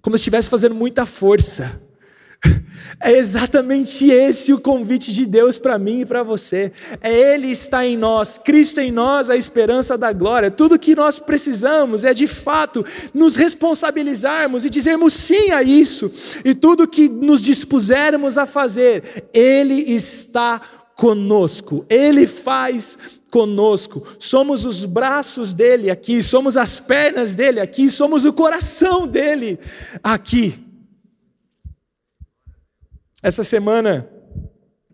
como 0.00 0.16
se 0.16 0.20
estivesse 0.20 0.48
fazendo 0.48 0.74
muita 0.74 1.04
força. 1.04 1.82
É 3.00 3.12
exatamente 3.12 4.08
esse 4.08 4.52
o 4.52 4.60
convite 4.60 5.12
de 5.12 5.26
Deus 5.26 5.58
para 5.58 5.78
mim 5.78 6.00
e 6.00 6.06
para 6.06 6.22
você. 6.22 6.72
É 7.00 7.12
Ele 7.12 7.48
está 7.48 7.84
em 7.84 7.96
nós, 7.96 8.38
Cristo 8.38 8.80
em 8.80 8.92
nós, 8.92 9.28
a 9.28 9.36
esperança 9.36 9.98
da 9.98 10.12
glória. 10.12 10.50
Tudo 10.50 10.78
que 10.78 10.94
nós 10.94 11.18
precisamos 11.18 12.04
é 12.04 12.14
de 12.14 12.26
fato 12.26 12.84
nos 13.12 13.34
responsabilizarmos 13.34 14.64
e 14.64 14.70
dizermos 14.70 15.12
sim 15.12 15.50
a 15.50 15.62
isso. 15.62 16.12
E 16.44 16.54
tudo 16.54 16.86
que 16.88 17.08
nos 17.08 17.40
dispusermos 17.40 18.38
a 18.38 18.46
fazer, 18.46 19.28
Ele 19.32 19.92
está 19.92 20.62
conosco, 20.96 21.84
Ele 21.88 22.26
faz 22.26 23.20
conosco, 23.30 24.06
somos 24.18 24.64
os 24.64 24.84
braços 24.84 25.52
dele 25.52 25.90
aqui, 25.90 26.22
somos 26.22 26.56
as 26.56 26.78
pernas 26.78 27.34
dele 27.34 27.60
aqui, 27.60 27.90
somos 27.90 28.24
o 28.24 28.32
coração 28.32 29.06
dele 29.06 29.58
aqui. 30.02 30.64
Essa 33.22 33.42
semana 33.42 34.08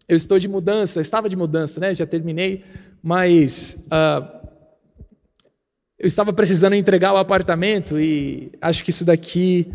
eu 0.08 0.16
estou 0.16 0.38
de 0.38 0.48
mudança, 0.48 1.00
estava 1.00 1.28
de 1.28 1.36
mudança, 1.36 1.78
né? 1.80 1.94
Já 1.94 2.06
terminei, 2.06 2.64
mas 3.02 3.86
uh, 3.86 4.40
eu 5.98 6.06
estava 6.06 6.32
precisando 6.32 6.74
entregar 6.74 7.12
o 7.12 7.16
apartamento 7.16 8.00
e 8.00 8.50
acho 8.60 8.82
que 8.82 8.90
isso 8.90 9.04
daqui 9.04 9.70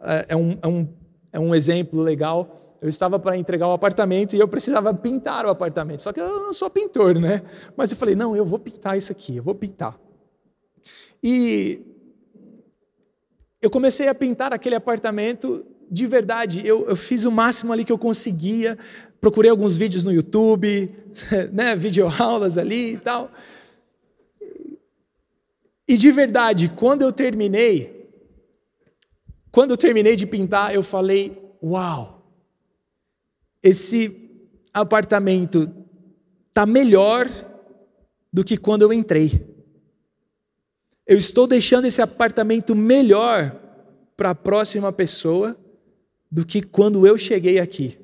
uh, 0.00 0.24
é, 0.28 0.36
um, 0.36 0.58
é, 0.62 0.66
um, 0.66 0.88
é 1.34 1.38
um 1.38 1.54
exemplo 1.54 2.00
legal. 2.00 2.65
Eu 2.86 2.90
estava 2.90 3.18
para 3.18 3.36
entregar 3.36 3.66
o 3.68 3.72
apartamento 3.72 4.36
e 4.36 4.38
eu 4.38 4.46
precisava 4.46 4.94
pintar 4.94 5.44
o 5.44 5.50
apartamento. 5.50 6.02
Só 6.02 6.12
que 6.12 6.20
eu 6.20 6.40
não 6.40 6.52
sou 6.52 6.70
pintor, 6.70 7.18
né? 7.18 7.42
Mas 7.76 7.90
eu 7.90 7.96
falei, 7.96 8.14
não, 8.14 8.36
eu 8.36 8.44
vou 8.44 8.58
pintar 8.58 8.96
isso 8.96 9.10
aqui, 9.10 9.36
eu 9.36 9.42
vou 9.42 9.54
pintar. 9.54 9.98
E 11.22 11.82
eu 13.60 13.68
comecei 13.68 14.06
a 14.08 14.14
pintar 14.14 14.52
aquele 14.52 14.76
apartamento 14.76 15.66
de 15.90 16.06
verdade, 16.06 16.66
eu, 16.66 16.88
eu 16.88 16.96
fiz 16.96 17.24
o 17.24 17.32
máximo 17.32 17.72
ali 17.72 17.84
que 17.84 17.92
eu 17.92 17.98
conseguia, 17.98 18.78
procurei 19.20 19.50
alguns 19.50 19.76
vídeos 19.76 20.04
no 20.04 20.12
YouTube, 20.12 20.94
né, 21.52 21.74
videoaulas 21.76 22.58
ali 22.58 22.94
e 22.94 22.96
tal. 22.98 23.30
E 25.88 25.96
de 25.96 26.10
verdade, 26.10 26.68
quando 26.74 27.02
eu 27.02 27.12
terminei, 27.12 28.10
quando 29.50 29.72
eu 29.72 29.76
terminei 29.76 30.16
de 30.16 30.26
pintar, 30.26 30.74
eu 30.74 30.82
falei: 30.82 31.32
"Uau! 31.62 32.15
Esse 33.66 34.30
apartamento 34.72 35.68
tá 36.54 36.64
melhor 36.64 37.28
do 38.32 38.44
que 38.44 38.56
quando 38.56 38.82
eu 38.82 38.92
entrei. 38.92 39.44
Eu 41.04 41.18
estou 41.18 41.48
deixando 41.48 41.84
esse 41.84 42.00
apartamento 42.00 42.76
melhor 42.76 43.60
para 44.16 44.30
a 44.30 44.34
próxima 44.36 44.92
pessoa 44.92 45.56
do 46.30 46.46
que 46.46 46.62
quando 46.62 47.08
eu 47.08 47.18
cheguei 47.18 47.58
aqui. 47.58 47.98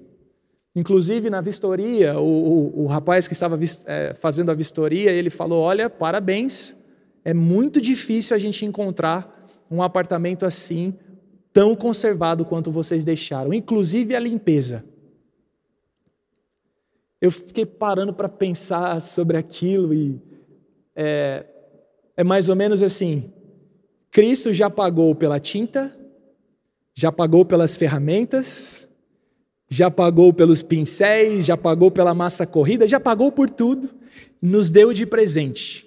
Inclusive, 0.74 1.30
na 1.30 1.40
vistoria, 1.40 2.18
o, 2.18 2.24
o, 2.24 2.82
o 2.82 2.86
rapaz 2.88 3.28
que 3.28 3.32
estava 3.32 3.56
é, 3.86 4.14
fazendo 4.14 4.50
a 4.50 4.54
vistoria, 4.54 5.12
ele 5.12 5.30
falou: 5.30 5.62
Olha, 5.62 5.88
parabéns, 5.88 6.74
é 7.24 7.32
muito 7.32 7.80
difícil 7.80 8.34
a 8.34 8.38
gente 8.38 8.66
encontrar 8.66 9.48
um 9.70 9.80
apartamento 9.80 10.44
assim, 10.44 10.92
tão 11.52 11.76
conservado 11.76 12.44
quanto 12.44 12.72
vocês 12.72 13.04
deixaram, 13.04 13.54
inclusive 13.54 14.16
a 14.16 14.18
limpeza. 14.18 14.90
Eu 17.22 17.30
fiquei 17.30 17.64
parando 17.64 18.12
para 18.12 18.28
pensar 18.28 19.00
sobre 19.00 19.36
aquilo 19.36 19.94
e 19.94 20.20
é, 20.96 21.46
é 22.16 22.24
mais 22.24 22.48
ou 22.48 22.56
menos 22.56 22.82
assim: 22.82 23.32
Cristo 24.10 24.52
já 24.52 24.68
pagou 24.68 25.14
pela 25.14 25.38
tinta, 25.38 25.96
já 26.92 27.12
pagou 27.12 27.44
pelas 27.44 27.76
ferramentas, 27.76 28.88
já 29.68 29.88
pagou 29.88 30.32
pelos 30.32 30.64
pincéis, 30.64 31.44
já 31.44 31.56
pagou 31.56 31.92
pela 31.92 32.12
massa 32.12 32.44
corrida, 32.44 32.88
já 32.88 32.98
pagou 32.98 33.30
por 33.30 33.48
tudo, 33.48 33.88
nos 34.42 34.72
deu 34.72 34.92
de 34.92 35.06
presente. 35.06 35.86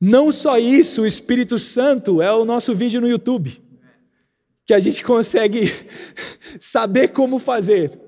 Não 0.00 0.32
só 0.32 0.58
isso, 0.58 1.02
o 1.02 1.06
Espírito 1.06 1.56
Santo 1.56 2.20
é 2.20 2.32
o 2.34 2.44
nosso 2.44 2.74
vídeo 2.74 3.00
no 3.00 3.08
YouTube, 3.08 3.62
que 4.66 4.74
a 4.74 4.80
gente 4.80 5.04
consegue 5.04 5.72
saber 6.58 7.12
como 7.12 7.38
fazer. 7.38 8.05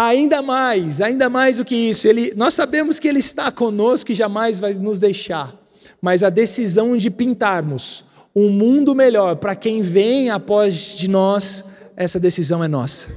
Ainda 0.00 0.40
mais, 0.40 1.00
ainda 1.00 1.28
mais 1.28 1.56
do 1.56 1.64
que 1.64 1.74
isso, 1.74 2.06
ele, 2.06 2.32
nós 2.36 2.54
sabemos 2.54 3.00
que 3.00 3.08
Ele 3.08 3.18
está 3.18 3.50
conosco 3.50 4.12
e 4.12 4.14
jamais 4.14 4.60
vai 4.60 4.72
nos 4.74 5.00
deixar, 5.00 5.60
mas 6.00 6.22
a 6.22 6.30
decisão 6.30 6.96
de 6.96 7.10
pintarmos 7.10 8.04
um 8.32 8.48
mundo 8.48 8.94
melhor 8.94 9.34
para 9.34 9.56
quem 9.56 9.82
vem 9.82 10.30
após 10.30 10.94
de 10.94 11.08
nós, 11.08 11.64
essa 11.96 12.20
decisão 12.20 12.62
é 12.62 12.68
nossa. 12.68 13.08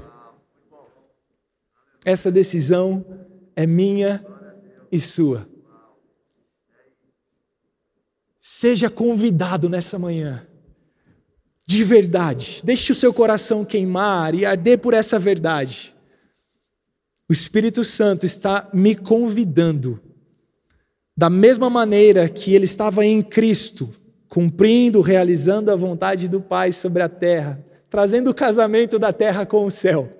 Essa 2.03 2.31
decisão 2.31 3.05
é 3.55 3.67
minha 3.67 4.25
e 4.91 4.99
sua. 4.99 5.47
Seja 8.39 8.89
convidado 8.89 9.69
nessa 9.69 9.99
manhã, 9.99 10.47
de 11.67 11.83
verdade, 11.83 12.59
deixe 12.63 12.91
o 12.91 12.95
seu 12.95 13.13
coração 13.13 13.63
queimar 13.63 14.33
e 14.33 14.47
arder 14.47 14.79
por 14.79 14.95
essa 14.95 15.19
verdade. 15.19 15.93
O 17.31 17.33
Espírito 17.33 17.81
Santo 17.85 18.25
está 18.25 18.69
me 18.73 18.93
convidando, 18.93 20.01
da 21.15 21.29
mesma 21.29 21.69
maneira 21.69 22.27
que 22.27 22.53
ele 22.53 22.65
estava 22.65 23.05
em 23.05 23.21
Cristo, 23.21 23.89
cumprindo, 24.27 24.99
realizando 24.99 25.71
a 25.71 25.75
vontade 25.77 26.27
do 26.27 26.41
Pai 26.41 26.73
sobre 26.73 27.01
a 27.01 27.07
terra, 27.07 27.65
trazendo 27.89 28.31
o 28.31 28.33
casamento 28.33 28.99
da 28.99 29.13
terra 29.13 29.45
com 29.45 29.65
o 29.65 29.71
céu. 29.71 30.11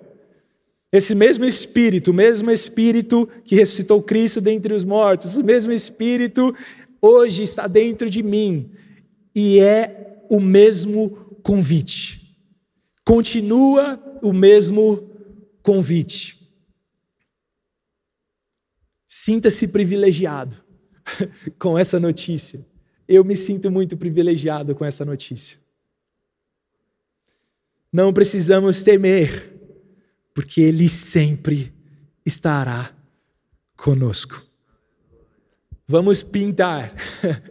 Esse 0.90 1.14
mesmo 1.14 1.44
Espírito, 1.44 2.12
o 2.12 2.14
mesmo 2.14 2.50
Espírito 2.50 3.28
que 3.44 3.56
ressuscitou 3.56 4.02
Cristo 4.02 4.40
dentre 4.40 4.72
os 4.72 4.82
mortos, 4.82 5.36
o 5.36 5.44
mesmo 5.44 5.70
Espírito 5.70 6.56
hoje 6.98 7.42
está 7.42 7.66
dentro 7.66 8.08
de 8.08 8.22
mim 8.22 8.70
e 9.34 9.60
é 9.60 10.24
o 10.30 10.40
mesmo 10.40 11.10
convite. 11.42 12.38
Continua 13.04 14.02
o 14.22 14.32
mesmo 14.32 15.10
convite. 15.62 16.40
Sinta-se 19.14 19.68
privilegiado 19.68 20.56
com 21.60 21.78
essa 21.78 22.00
notícia. 22.00 22.66
Eu 23.06 23.22
me 23.22 23.36
sinto 23.36 23.70
muito 23.70 23.94
privilegiado 23.94 24.74
com 24.74 24.86
essa 24.86 25.04
notícia. 25.04 25.60
Não 27.92 28.10
precisamos 28.10 28.82
temer 28.82 29.52
porque 30.32 30.62
Ele 30.62 30.88
sempre 30.88 31.74
estará 32.24 32.96
conosco. 33.76 34.42
Vamos 35.86 36.22
pintar 36.22 36.94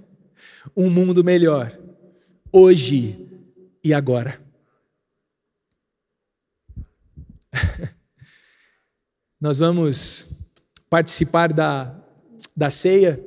um 0.76 0.90
mundo 0.90 1.24
melhor, 1.24 1.80
hoje 2.52 3.30
e 3.84 3.94
agora. 3.94 4.42
Nós 9.40 9.60
vamos 9.60 10.41
participar 10.92 11.52
da, 11.52 11.96
da 12.56 12.70
ceia. 12.70 13.20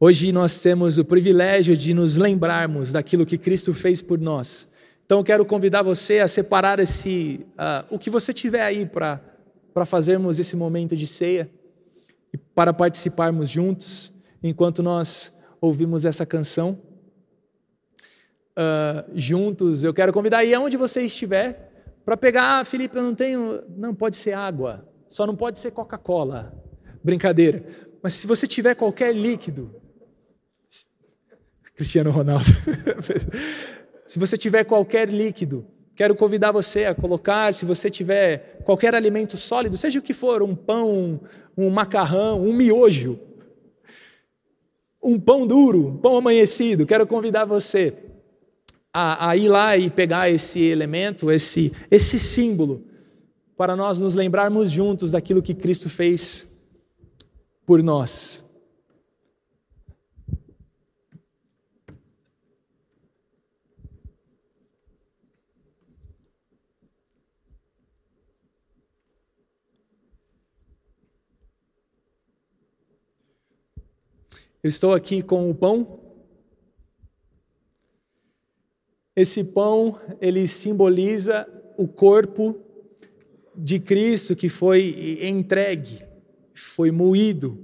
Hoje 0.00 0.32
nós 0.32 0.60
temos 0.60 0.98
o 0.98 1.04
privilégio 1.04 1.76
de 1.76 1.94
nos 1.94 2.16
lembrarmos 2.16 2.90
daquilo 2.90 3.24
que 3.24 3.38
Cristo 3.38 3.72
fez 3.72 4.02
por 4.02 4.18
nós 4.18 4.68
então 5.06 5.18
eu 5.18 5.24
quero 5.24 5.46
convidar 5.46 5.84
você 5.84 6.18
a 6.18 6.26
separar 6.26 6.80
esse, 6.80 7.46
uh, 7.52 7.94
o 7.94 7.96
que 7.96 8.10
você 8.10 8.32
tiver 8.32 8.62
aí 8.62 8.84
para 8.84 9.20
fazermos 9.86 10.40
esse 10.40 10.56
momento 10.56 10.96
de 10.96 11.06
ceia 11.06 11.48
e 12.32 12.36
para 12.36 12.72
participarmos 12.72 13.48
juntos 13.48 14.12
enquanto 14.42 14.82
nós 14.82 15.32
ouvimos 15.60 16.04
essa 16.04 16.26
canção. 16.26 16.76
Uh, 18.58 19.12
juntos, 19.14 19.84
eu 19.84 19.94
quero 19.94 20.12
convidar 20.12 20.38
aí 20.38 20.52
aonde 20.52 20.76
você 20.76 21.02
estiver 21.02 21.94
para 22.04 22.16
pegar, 22.16 22.58
ah, 22.58 22.64
Felipe, 22.64 22.96
eu 22.96 23.02
não 23.04 23.14
tenho, 23.14 23.62
não 23.76 23.94
pode 23.94 24.16
ser 24.16 24.32
água, 24.32 24.88
só 25.08 25.24
não 25.24 25.36
pode 25.36 25.60
ser 25.60 25.70
Coca-Cola, 25.70 26.52
brincadeira. 27.06 27.64
Mas 28.02 28.12
se 28.12 28.26
você 28.26 28.46
tiver 28.46 28.74
qualquer 28.74 29.14
líquido, 29.14 29.74
Cristiano 31.74 32.10
Ronaldo, 32.10 32.44
Se 34.06 34.18
você 34.18 34.36
tiver 34.36 34.64
qualquer 34.64 35.08
líquido, 35.08 35.66
quero 35.94 36.14
convidar 36.14 36.52
você 36.52 36.84
a 36.84 36.94
colocar, 36.94 37.52
se 37.52 37.64
você 37.64 37.90
tiver 37.90 38.60
qualquer 38.64 38.94
alimento 38.94 39.36
sólido, 39.36 39.76
seja 39.76 39.98
o 39.98 40.02
que 40.02 40.12
for, 40.12 40.42
um 40.42 40.54
pão, 40.54 41.20
um 41.56 41.68
macarrão, 41.70 42.40
um 42.40 42.52
miojo, 42.52 43.18
um 45.02 45.18
pão 45.18 45.46
duro, 45.46 45.88
um 45.88 45.96
pão 45.96 46.16
amanhecido, 46.16 46.86
quero 46.86 47.06
convidar 47.06 47.44
você 47.44 47.96
a, 48.92 49.30
a 49.30 49.36
ir 49.36 49.48
lá 49.48 49.76
e 49.76 49.90
pegar 49.90 50.30
esse 50.30 50.60
elemento, 50.60 51.30
esse, 51.30 51.72
esse 51.90 52.18
símbolo, 52.18 52.84
para 53.56 53.74
nós 53.74 53.98
nos 53.98 54.14
lembrarmos 54.14 54.70
juntos 54.70 55.10
daquilo 55.10 55.42
que 55.42 55.54
Cristo 55.54 55.88
fez 55.88 56.46
por 57.66 57.82
nós. 57.82 58.46
Eu 74.62 74.68
estou 74.68 74.94
aqui 74.94 75.22
com 75.22 75.50
o 75.50 75.54
pão. 75.54 76.00
Esse 79.14 79.42
pão, 79.42 80.00
ele 80.20 80.46
simboliza 80.46 81.48
o 81.76 81.88
corpo 81.88 82.60
de 83.54 83.80
Cristo 83.80 84.36
que 84.36 84.48
foi 84.48 85.20
entregue, 85.22 86.05
foi 86.60 86.90
moído 86.90 87.58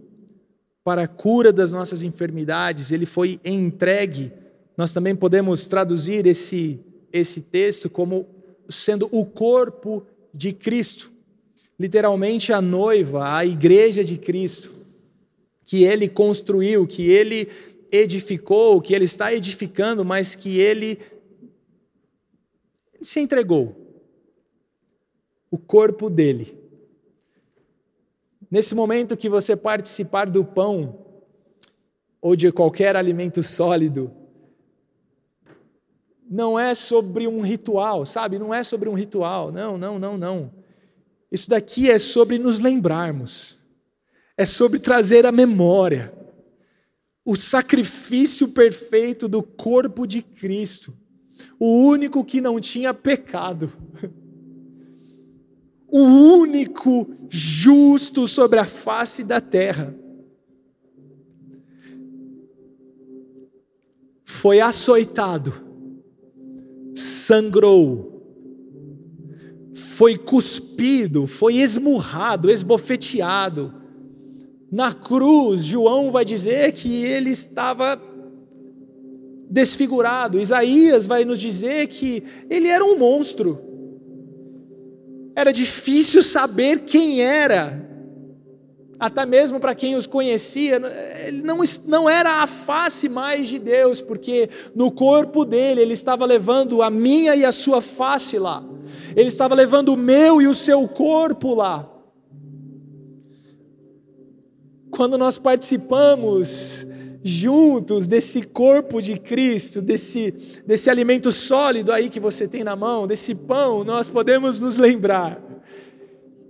para 0.85 1.02
a 1.02 1.09
cura 1.09 1.52
das 1.52 1.72
nossas 1.72 2.02
enfermidades, 2.02 2.90
ele 2.90 3.07
foi 3.07 3.40
entregue. 3.44 4.33
Nós 4.76 4.92
também 4.92 5.14
podemos 5.14 5.66
traduzir 5.66 6.26
esse, 6.26 6.81
esse 7.12 7.40
texto 7.40 7.88
como 7.88 8.26
sendo 8.68 9.09
o 9.12 9.24
corpo 9.24 10.05
de 10.33 10.52
Cristo, 10.52 11.12
literalmente 11.78 12.52
a 12.52 12.61
noiva, 12.61 13.37
a 13.37 13.44
igreja 13.44 14.02
de 14.02 14.16
Cristo 14.16 14.83
que 15.64 15.85
ele 15.85 16.09
construiu, 16.09 16.87
que 16.87 17.11
ele 17.11 17.48
edificou, 17.90 18.81
que 18.81 18.94
ele 18.94 19.05
está 19.07 19.33
edificando, 19.33 20.05
mas 20.05 20.35
que 20.35 20.59
ele 20.59 20.98
se 23.00 23.20
entregou. 23.20 23.74
O 25.50 25.59
corpo 25.59 26.11
dele. 26.11 26.62
Nesse 28.53 28.75
momento 28.75 29.17
que 29.17 29.31
você 29.31 29.57
participar 29.57 30.27
do 30.27 30.45
pão 30.45 31.07
ou 32.21 32.37
de 32.37 32.53
qualquer 32.53 32.95
alimento 32.95 33.43
sólido, 33.43 34.12
não 36.31 36.59
é 36.59 36.75
sobre 36.75 37.27
um 37.27 37.41
ritual, 37.41 38.05
sabe? 38.05 38.38
Não 38.38 38.53
é 38.53 38.62
sobre 38.62 38.88
um 38.91 38.95
ritual. 38.95 39.51
Não, 39.51 39.77
não, 39.79 39.99
não, 39.99 40.19
não. 40.19 40.53
Isso 41.31 41.49
daqui 41.49 41.91
é 41.91 41.97
sobre 41.97 42.38
nos 42.38 42.61
lembrarmos 42.61 43.61
é 44.37 44.45
sobre 44.45 44.79
trazer 44.79 45.25
a 45.25 45.33
memória 45.33 46.12
o 47.25 47.37
sacrifício 47.37 48.49
perfeito 48.49 49.29
do 49.29 49.43
corpo 49.43 50.07
de 50.07 50.21
Cristo, 50.21 50.93
o 51.59 51.87
único 51.87 52.25
que 52.25 52.41
não 52.41 52.61
tinha 52.61 52.93
pecado, 52.93 53.73
o 55.92 56.00
único 56.00 57.07
justo 57.28 58.26
sobre 58.26 58.59
a 58.59 58.64
face 58.64 59.22
da 59.22 59.40
terra. 59.40 59.94
Foi 64.24 64.61
açoitado, 64.61 65.52
sangrou, 66.94 68.11
foi 69.74 70.16
cuspido, 70.16 71.26
foi 71.26 71.57
esmurrado, 71.57 72.50
esbofeteado, 72.50 73.83
na 74.72 74.94
cruz, 74.94 75.66
João 75.66 76.11
vai 76.11 76.24
dizer 76.24 76.72
que 76.72 77.05
ele 77.05 77.28
estava 77.28 78.00
desfigurado. 79.50 80.40
Isaías 80.40 81.07
vai 81.07 81.26
nos 81.26 81.38
dizer 81.38 81.88
que 81.88 82.22
ele 82.48 82.68
era 82.68 82.83
um 82.83 82.98
monstro. 82.98 83.71
Era 85.35 85.53
difícil 85.53 86.23
saber 86.23 86.81
quem 86.81 87.23
era, 87.23 87.88
até 88.98 89.25
mesmo 89.25 89.59
para 89.59 89.75
quem 89.75 89.96
os 89.96 90.06
conhecia, 90.06 90.81
ele 91.27 91.42
não, 91.42 91.59
não 91.87 92.09
era 92.09 92.42
a 92.42 92.46
face 92.46 93.09
mais 93.09 93.48
de 93.48 93.59
Deus, 93.59 94.00
porque 94.00 94.48
no 94.75 94.90
corpo 94.90 95.44
dele 95.44 95.81
ele 95.81 95.94
estava 95.94 96.25
levando 96.25 96.83
a 96.83 96.90
minha 96.90 97.35
e 97.35 97.44
a 97.44 97.52
sua 97.52 97.81
face 97.81 98.38
lá, 98.38 98.63
ele 99.17 99.29
estava 99.29 99.54
levando 99.54 99.90
o 99.90 99.96
meu 99.96 100.42
e 100.42 100.46
o 100.46 100.54
seu 100.54 100.87
corpo 100.87 101.54
lá. 101.54 101.92
quando 104.92 105.17
nós 105.17 105.38
participamos 105.38 106.87
juntos 107.25 108.06
desse 108.06 108.42
corpo 108.42 109.00
de 109.00 109.18
Cristo, 109.18 109.81
desse, 109.81 110.35
desse 110.66 110.90
alimento 110.90 111.31
sólido 111.31 111.92
aí 111.92 112.08
que 112.08 112.18
você 112.18 112.48
tem 112.48 112.64
na 112.64 112.75
mão, 112.75 113.06
desse 113.06 113.35
pão, 113.35 113.85
nós 113.85 114.08
podemos 114.08 114.60
nos 114.60 114.77
lembrar 114.77 115.40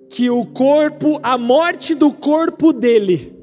que 0.09 0.31
o 0.31 0.45
corpo, 0.45 1.19
a 1.23 1.39
morte 1.39 1.95
do 1.95 2.13
corpo 2.13 2.73
dele, 2.73 3.35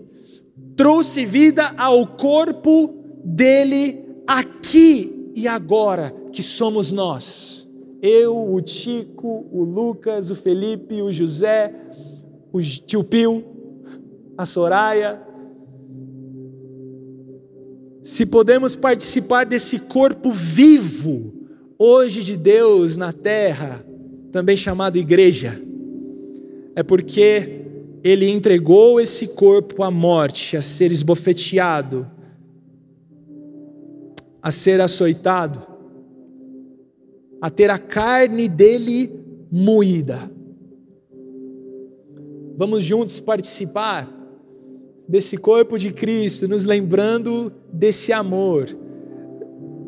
trouxe 0.76 1.26
vida 1.26 1.74
ao 1.78 2.06
corpo 2.06 2.96
dele 3.24 4.06
aqui 4.28 5.32
e 5.36 5.48
agora 5.48 6.16
que 6.32 6.44
somos 6.44 6.92
nós. 6.92 7.68
Eu, 8.02 8.54
o 8.54 8.62
Tico, 8.62 9.48
o 9.52 9.64
Lucas, 9.64 10.32
o 10.32 10.36
Felipe, 10.36 11.02
o 11.02 11.12
José, 11.12 11.74
o 12.52 12.62
tio 12.62 13.04
Pio, 13.04 13.44
a 14.38 14.46
Soraya. 14.46 15.29
Se 18.10 18.26
podemos 18.26 18.76
participar 18.76 19.46
desse 19.46 19.78
corpo 19.78 20.32
vivo, 20.32 21.32
hoje 21.78 22.24
de 22.24 22.36
Deus 22.36 22.98
na 22.98 23.14
terra, 23.14 23.86
também 24.32 24.58
chamado 24.58 24.98
igreja, 24.98 25.62
é 26.76 26.82
porque 26.82 27.66
Ele 28.04 28.28
entregou 28.28 29.00
esse 29.00 29.28
corpo 29.28 29.84
à 29.84 29.92
morte, 29.92 30.58
a 30.58 30.62
ser 30.62 30.92
esbofeteado, 30.92 32.10
a 34.42 34.50
ser 34.50 34.82
açoitado, 34.82 35.68
a 37.40 37.50
ter 37.52 37.70
a 37.70 37.78
carne 37.78 38.50
dele 38.50 39.24
moída. 39.52 40.32
Vamos 42.58 42.84
juntos 42.84 43.20
participar 43.20 44.19
desse 45.10 45.38
corpo 45.38 45.76
de 45.76 45.92
Cristo, 45.92 46.48
nos 46.48 46.66
lembrando 46.66 47.52
desse 47.74 48.14
amor, 48.14 48.70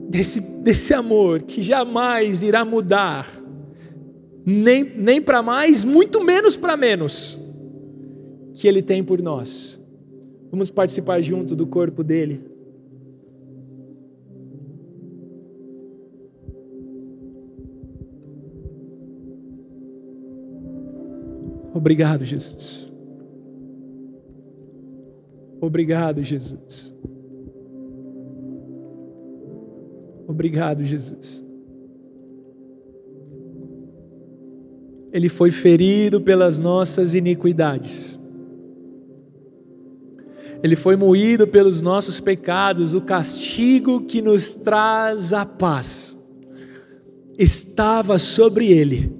desse, 0.09 0.39
desse 0.39 0.95
amor 0.95 1.43
que 1.43 1.61
jamais 1.61 2.41
irá 2.41 2.65
mudar, 2.65 3.39
nem, 4.43 4.83
nem 4.83 5.21
para 5.21 5.43
mais, 5.43 5.83
muito 5.83 6.23
menos 6.23 6.55
para 6.55 6.75
menos, 6.75 7.37
que 8.55 8.67
Ele 8.67 8.81
tem 8.81 9.03
por 9.03 9.21
nós. 9.21 9.79
Vamos 10.49 10.71
participar 10.71 11.21
junto 11.21 11.55
do 11.55 11.67
corpo 11.67 12.03
dele. 12.03 12.41
Obrigado, 21.75 22.25
Jesus. 22.25 22.90
Obrigado, 25.61 26.23
Jesus. 26.23 26.91
Obrigado, 30.27 30.83
Jesus. 30.83 31.45
Ele 35.13 35.29
foi 35.29 35.51
ferido 35.51 36.19
pelas 36.19 36.59
nossas 36.59 37.13
iniquidades. 37.13 38.17
Ele 40.63 40.75
foi 40.75 40.95
moído 40.95 41.47
pelos 41.47 41.81
nossos 41.81 42.19
pecados, 42.19 42.93
o 42.93 43.01
castigo 43.01 44.01
que 44.01 44.21
nos 44.21 44.53
traz 44.53 45.33
a 45.33 45.45
paz 45.45 46.17
estava 47.37 48.17
sobre 48.19 48.71
ele 48.71 49.11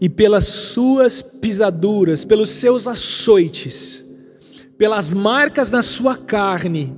e 0.00 0.08
pelas 0.08 0.44
suas 0.44 1.20
pisaduras, 1.20 2.24
pelos 2.24 2.50
seus 2.50 2.86
açoites, 2.86 4.07
pelas 4.78 5.12
marcas 5.12 5.70
na 5.70 5.82
sua 5.82 6.16
carne, 6.16 6.96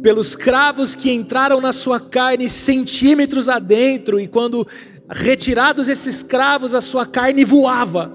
pelos 0.00 0.34
cravos 0.34 0.94
que 0.94 1.10
entraram 1.10 1.60
na 1.60 1.72
sua 1.72 1.98
carne 1.98 2.48
centímetros 2.48 3.48
adentro, 3.48 4.20
e 4.20 4.26
quando 4.26 4.66
retirados 5.10 5.88
esses 5.88 6.22
cravos, 6.22 6.72
a 6.72 6.80
sua 6.80 7.04
carne 7.04 7.44
voava. 7.44 8.14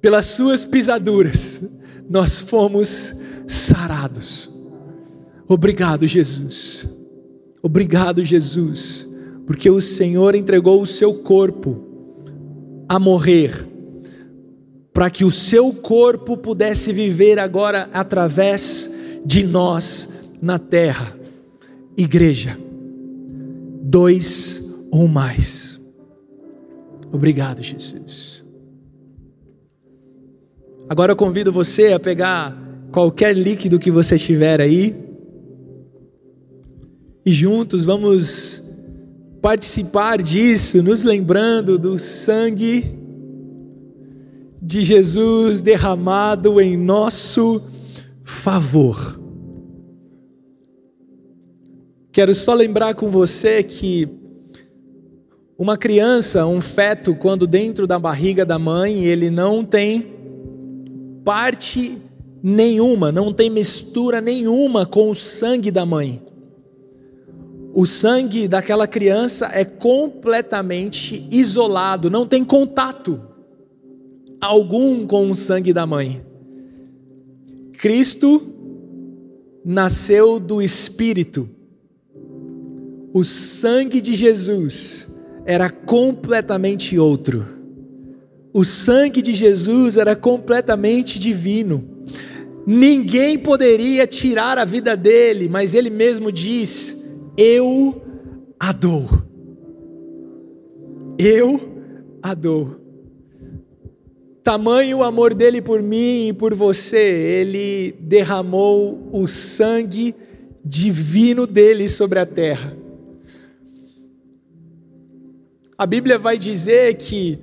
Pelas 0.00 0.26
suas 0.26 0.64
pisaduras, 0.64 1.64
nós 2.08 2.38
fomos 2.38 3.14
sarados. 3.48 4.48
Obrigado, 5.48 6.06
Jesus. 6.06 6.86
Obrigado, 7.62 8.24
Jesus 8.24 9.08
porque 9.46 9.70
o 9.70 9.80
Senhor 9.80 10.34
entregou 10.34 10.82
o 10.82 10.86
seu 10.86 11.14
corpo 11.14 11.80
a 12.88 12.98
morrer, 12.98 13.66
para 14.96 15.10
que 15.10 15.26
o 15.26 15.30
seu 15.30 15.74
corpo 15.74 16.38
pudesse 16.38 16.90
viver 16.90 17.38
agora 17.38 17.90
através 17.92 18.90
de 19.26 19.46
nós 19.46 20.08
na 20.40 20.58
terra. 20.58 21.14
Igreja, 21.94 22.58
dois 23.82 24.64
ou 24.90 25.06
mais. 25.06 25.78
Obrigado, 27.12 27.62
Jesus. 27.62 28.42
Agora 30.88 31.12
eu 31.12 31.16
convido 31.16 31.52
você 31.52 31.92
a 31.92 32.00
pegar 32.00 32.56
qualquer 32.90 33.36
líquido 33.36 33.78
que 33.78 33.90
você 33.90 34.16
tiver 34.16 34.62
aí 34.62 34.96
e 37.22 37.30
juntos 37.30 37.84
vamos 37.84 38.64
participar 39.42 40.22
disso, 40.22 40.82
nos 40.82 41.02
lembrando 41.02 41.78
do 41.78 41.98
sangue 41.98 43.04
de 44.66 44.82
Jesus 44.82 45.62
derramado 45.62 46.60
em 46.60 46.76
nosso 46.76 47.62
favor. 48.24 49.20
Quero 52.10 52.34
só 52.34 52.52
lembrar 52.52 52.96
com 52.96 53.08
você 53.08 53.62
que 53.62 54.08
uma 55.56 55.76
criança, 55.76 56.44
um 56.44 56.60
feto, 56.60 57.14
quando 57.14 57.46
dentro 57.46 57.86
da 57.86 57.96
barriga 57.96 58.44
da 58.44 58.58
mãe, 58.58 59.04
ele 59.04 59.30
não 59.30 59.64
tem 59.64 60.12
parte 61.24 61.96
nenhuma, 62.42 63.12
não 63.12 63.32
tem 63.32 63.48
mistura 63.48 64.20
nenhuma 64.20 64.84
com 64.84 65.08
o 65.08 65.14
sangue 65.14 65.70
da 65.70 65.86
mãe 65.86 66.26
o 67.78 67.84
sangue 67.84 68.48
daquela 68.48 68.86
criança 68.86 69.50
é 69.52 69.62
completamente 69.62 71.28
isolado, 71.30 72.08
não 72.08 72.24
tem 72.26 72.42
contato 72.42 73.35
algum 74.40 75.06
com 75.06 75.30
o 75.30 75.34
sangue 75.34 75.72
da 75.72 75.86
mãe. 75.86 76.24
Cristo 77.78 78.40
nasceu 79.64 80.38
do 80.38 80.62
Espírito. 80.62 81.48
O 83.12 83.24
sangue 83.24 84.00
de 84.00 84.14
Jesus 84.14 85.08
era 85.44 85.70
completamente 85.70 86.98
outro. 86.98 87.46
O 88.52 88.64
sangue 88.64 89.20
de 89.20 89.32
Jesus 89.32 89.96
era 89.96 90.16
completamente 90.16 91.18
divino. 91.18 91.84
Ninguém 92.66 93.38
poderia 93.38 94.06
tirar 94.06 94.58
a 94.58 94.64
vida 94.64 94.96
dele, 94.96 95.48
mas 95.48 95.74
ele 95.74 95.90
mesmo 95.90 96.32
diz: 96.32 96.96
eu 97.36 98.02
a 98.58 98.72
dou. 98.72 99.06
Eu 101.18 101.60
a 102.22 102.34
dou. 102.34 102.85
Tamanho 104.46 104.98
o 104.98 105.02
amor 105.02 105.34
dele 105.34 105.60
por 105.60 105.82
mim 105.82 106.28
e 106.28 106.32
por 106.32 106.54
você, 106.54 106.96
ele 106.96 107.96
derramou 107.98 109.10
o 109.12 109.26
sangue 109.26 110.14
divino 110.64 111.48
dele 111.48 111.88
sobre 111.88 112.20
a 112.20 112.24
terra. 112.24 112.72
A 115.76 115.84
Bíblia 115.84 116.16
vai 116.16 116.38
dizer 116.38 116.94
que 116.94 117.40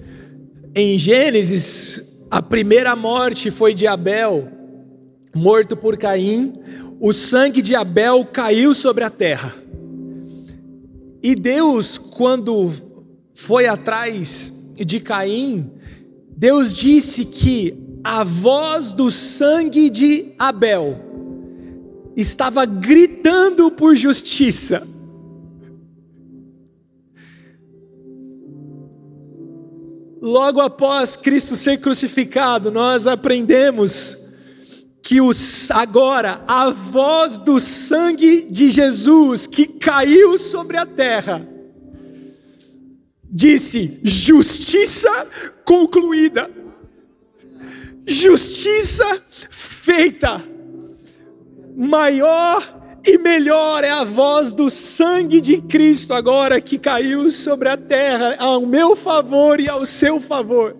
em 0.74 0.98
Gênesis 0.98 2.24
a 2.32 2.42
primeira 2.42 2.96
morte 2.96 3.52
foi 3.52 3.74
de 3.74 3.86
Abel, 3.86 4.48
morto 5.36 5.76
por 5.76 5.98
Caim, 5.98 6.54
o 7.02 7.12
sangue 7.12 7.62
de 7.62 7.76
Abel 7.76 8.24
caiu 8.24 8.74
sobre 8.74 9.04
a 9.04 9.10
terra. 9.10 9.54
E 11.22 11.36
Deus, 11.36 11.98
quando 11.98 12.72
foi 13.34 13.68
atrás 13.68 14.72
de 14.74 15.02
Caim, 15.02 15.70
Deus 16.36 16.74
disse 16.74 17.26
que 17.26 17.78
a 18.04 18.24
voz 18.24 18.92
do 18.92 19.10
sangue 19.10 19.90
de 19.90 20.34
Abel 20.38 21.00
estava 22.16 22.66
gritando 22.66 23.72
por 23.72 23.96
justiça. 23.96 24.86
Logo 30.22 30.62
após 30.62 31.16
Cristo 31.16 31.56
ser 31.56 31.80
crucificado, 31.80 32.72
nós 32.72 33.08
aprendemos 33.08 34.24
que 35.02 35.20
os, 35.20 35.70
agora 35.70 36.42
a 36.48 36.70
voz 36.70 37.38
do 37.38 37.60
sangue 37.60 38.48
de 38.50 38.70
Jesus 38.70 39.46
que 39.46 39.68
caiu 39.68 40.38
sobre 40.38 40.78
a 40.78 40.86
terra 40.86 41.53
disse: 43.34 44.00
justiça 44.04 45.28
concluída, 45.66 46.50
justiça 48.06 49.22
feita, 49.50 50.44
maior 51.76 52.82
e 53.04 53.18
melhor 53.18 53.84
é 53.84 53.90
a 53.90 54.04
voz 54.04 54.54
do 54.54 54.70
sangue 54.70 55.42
de 55.42 55.60
Cristo 55.62 56.14
agora 56.14 56.62
que 56.62 56.78
caiu 56.78 57.32
sobre 57.32 57.68
a 57.68 57.76
terra, 57.76 58.36
ao 58.38 58.66
meu 58.66 58.96
favor 58.96 59.60
e 59.60 59.68
ao 59.68 59.86
seu 59.86 60.22
favor. 60.22 60.78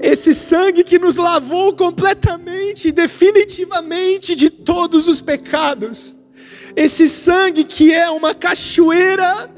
Esse 0.00 0.34
sangue 0.34 0.82
que 0.82 0.98
nos 0.98 1.16
lavou 1.16 1.76
completamente, 1.76 2.90
definitivamente 2.90 4.34
de 4.34 4.50
todos 4.50 5.06
os 5.06 5.20
pecados. 5.20 6.16
esse 6.74 7.06
sangue 7.06 7.64
que 7.64 7.92
é 7.92 8.08
uma 8.10 8.34
cachoeira 8.34 9.50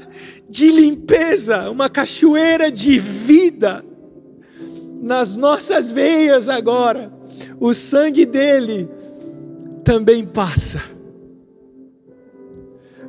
de 0.49 0.71
limpeza, 0.71 1.69
uma 1.69 1.89
cachoeira 1.89 2.71
de 2.71 2.97
vida 2.97 3.83
nas 5.01 5.35
nossas 5.35 5.89
veias 5.89 6.49
agora. 6.49 7.11
O 7.59 7.73
sangue 7.73 8.25
dele 8.25 8.89
também 9.83 10.25
passa. 10.25 10.81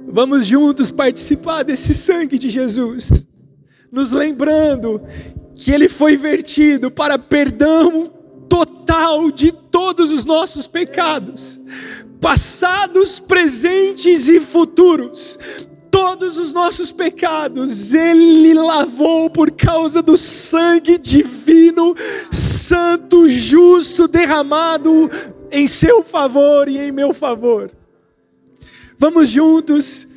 Vamos 0.07 0.47
juntos 0.47 0.91
participar 0.91 1.63
desse 1.63 1.93
sangue 1.93 2.39
de 2.39 2.49
Jesus, 2.49 3.11
nos 3.91 4.13
lembrando 4.13 5.03
que 5.55 5.73
ele 5.73 5.89
foi 5.89 6.17
vertido 6.17 6.91
para 6.91 7.19
perdão 7.19 8.13
total 8.49 9.31
de 9.31 9.51
todos 9.51 10.11
os 10.13 10.25
nossos 10.25 10.67
pecados, 10.67 11.61
passados, 12.21 13.19
presentes 13.19 14.29
e 14.29 14.41
futuros. 14.41 15.39
Todos 15.91 16.39
os 16.39 16.53
nossos 16.53 16.93
pecados 16.93 17.93
Ele 17.93 18.55
lavou 18.55 19.31
por 19.31 19.51
causa 19.51 20.03
do 20.03 20.17
sangue 20.17 20.99
divino, 20.99 21.95
santo, 22.31 23.29
justo, 23.29 24.09
derramado 24.09 25.11
em 25.51 25.67
seu 25.67 26.03
favor 26.03 26.69
e 26.69 26.79
em 26.79 26.93
meu 26.93 27.15
favor. 27.15 27.71
Vamos 28.99 29.29
juntos 29.29 30.09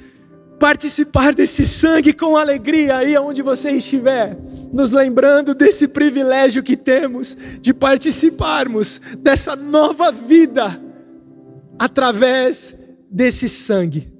participar 0.60 1.34
desse 1.34 1.66
sangue 1.66 2.12
com 2.12 2.36
alegria 2.36 2.98
aí 2.98 3.18
onde 3.18 3.42
você 3.42 3.72
estiver, 3.72 4.38
nos 4.74 4.92
lembrando 4.92 5.56
desse 5.56 5.88
privilégio 5.88 6.62
que 6.62 6.76
temos 6.76 7.38
de 7.62 7.74
participarmos 7.74 9.00
dessa 9.20 9.56
nova 9.56 10.12
vida 10.12 10.82
através 11.78 12.76
desse 13.10 13.48
sangue. 13.48 14.19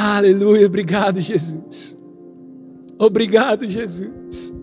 Aleluia, 0.00 0.64
obrigado, 0.64 1.20
Jesus. 1.20 1.96
Obrigado, 2.96 3.68
Jesus. 3.68 4.54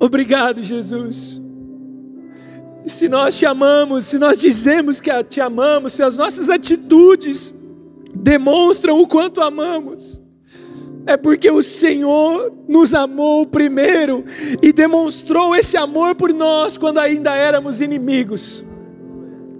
Obrigado, 0.00 0.62
Jesus. 0.62 1.42
Se 2.86 3.06
nós 3.06 3.36
te 3.36 3.44
amamos, 3.44 4.06
se 4.06 4.18
nós 4.18 4.40
dizemos 4.40 4.98
que 4.98 5.10
te 5.24 5.42
amamos, 5.42 5.92
se 5.92 6.02
as 6.02 6.16
nossas 6.16 6.48
atitudes 6.48 7.54
demonstram 8.14 8.98
o 8.98 9.06
quanto 9.06 9.42
amamos, 9.42 10.22
é 11.06 11.18
porque 11.18 11.50
o 11.50 11.62
Senhor 11.62 12.50
nos 12.66 12.94
amou 12.94 13.46
primeiro 13.46 14.24
e 14.62 14.72
demonstrou 14.72 15.54
esse 15.54 15.76
amor 15.76 16.14
por 16.14 16.32
nós 16.32 16.78
quando 16.78 16.98
ainda 16.98 17.36
éramos 17.36 17.82
inimigos. 17.82 18.64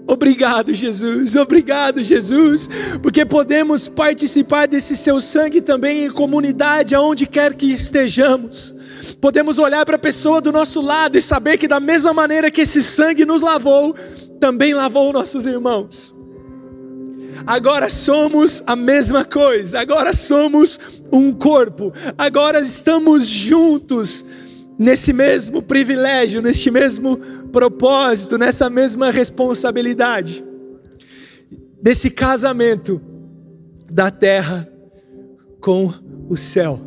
Obrigado, 0.07 0.73
Jesus. 0.73 1.35
Obrigado, 1.35 2.03
Jesus, 2.03 2.69
porque 3.03 3.25
podemos 3.25 3.87
participar 3.87 4.67
desse 4.67 4.95
seu 4.95 5.19
sangue 5.19 5.59
também 5.59 6.05
em 6.05 6.11
comunidade, 6.11 6.95
aonde 6.95 7.27
quer 7.27 7.53
que 7.53 7.73
estejamos 7.73 8.73
podemos 9.19 9.57
olhar 9.57 9.85
para 9.85 9.95
a 9.95 9.99
pessoa 9.99 10.39
do 10.39 10.51
nosso 10.51 10.81
lado 10.81 11.17
e 11.17 11.21
saber 11.21 11.57
que, 11.57 11.67
da 11.67 11.79
mesma 11.79 12.13
maneira 12.13 12.51
que 12.51 12.61
esse 12.61 12.83
sangue 12.83 13.25
nos 13.25 13.41
lavou, 13.41 13.95
também 14.39 14.73
lavou 14.73 15.11
nossos 15.11 15.45
irmãos. 15.45 16.15
Agora 17.45 17.89
somos 17.89 18.61
a 18.65 18.75
mesma 18.75 19.23
coisa, 19.23 19.79
agora 19.79 20.11
somos 20.11 20.79
um 21.11 21.31
corpo, 21.31 21.93
agora 22.17 22.59
estamos 22.59 23.25
juntos 23.25 24.25
nesse 24.77 25.11
mesmo 25.11 25.61
privilégio, 25.61 26.41
neste 26.41 26.69
mesmo 26.69 27.17
propósito, 27.51 28.37
nessa 28.37 28.69
mesma 28.69 29.09
responsabilidade, 29.09 30.45
desse 31.81 32.09
casamento 32.09 33.01
da 33.91 34.11
terra 34.11 34.69
com 35.59 35.91
o 36.29 36.37
céu. 36.37 36.86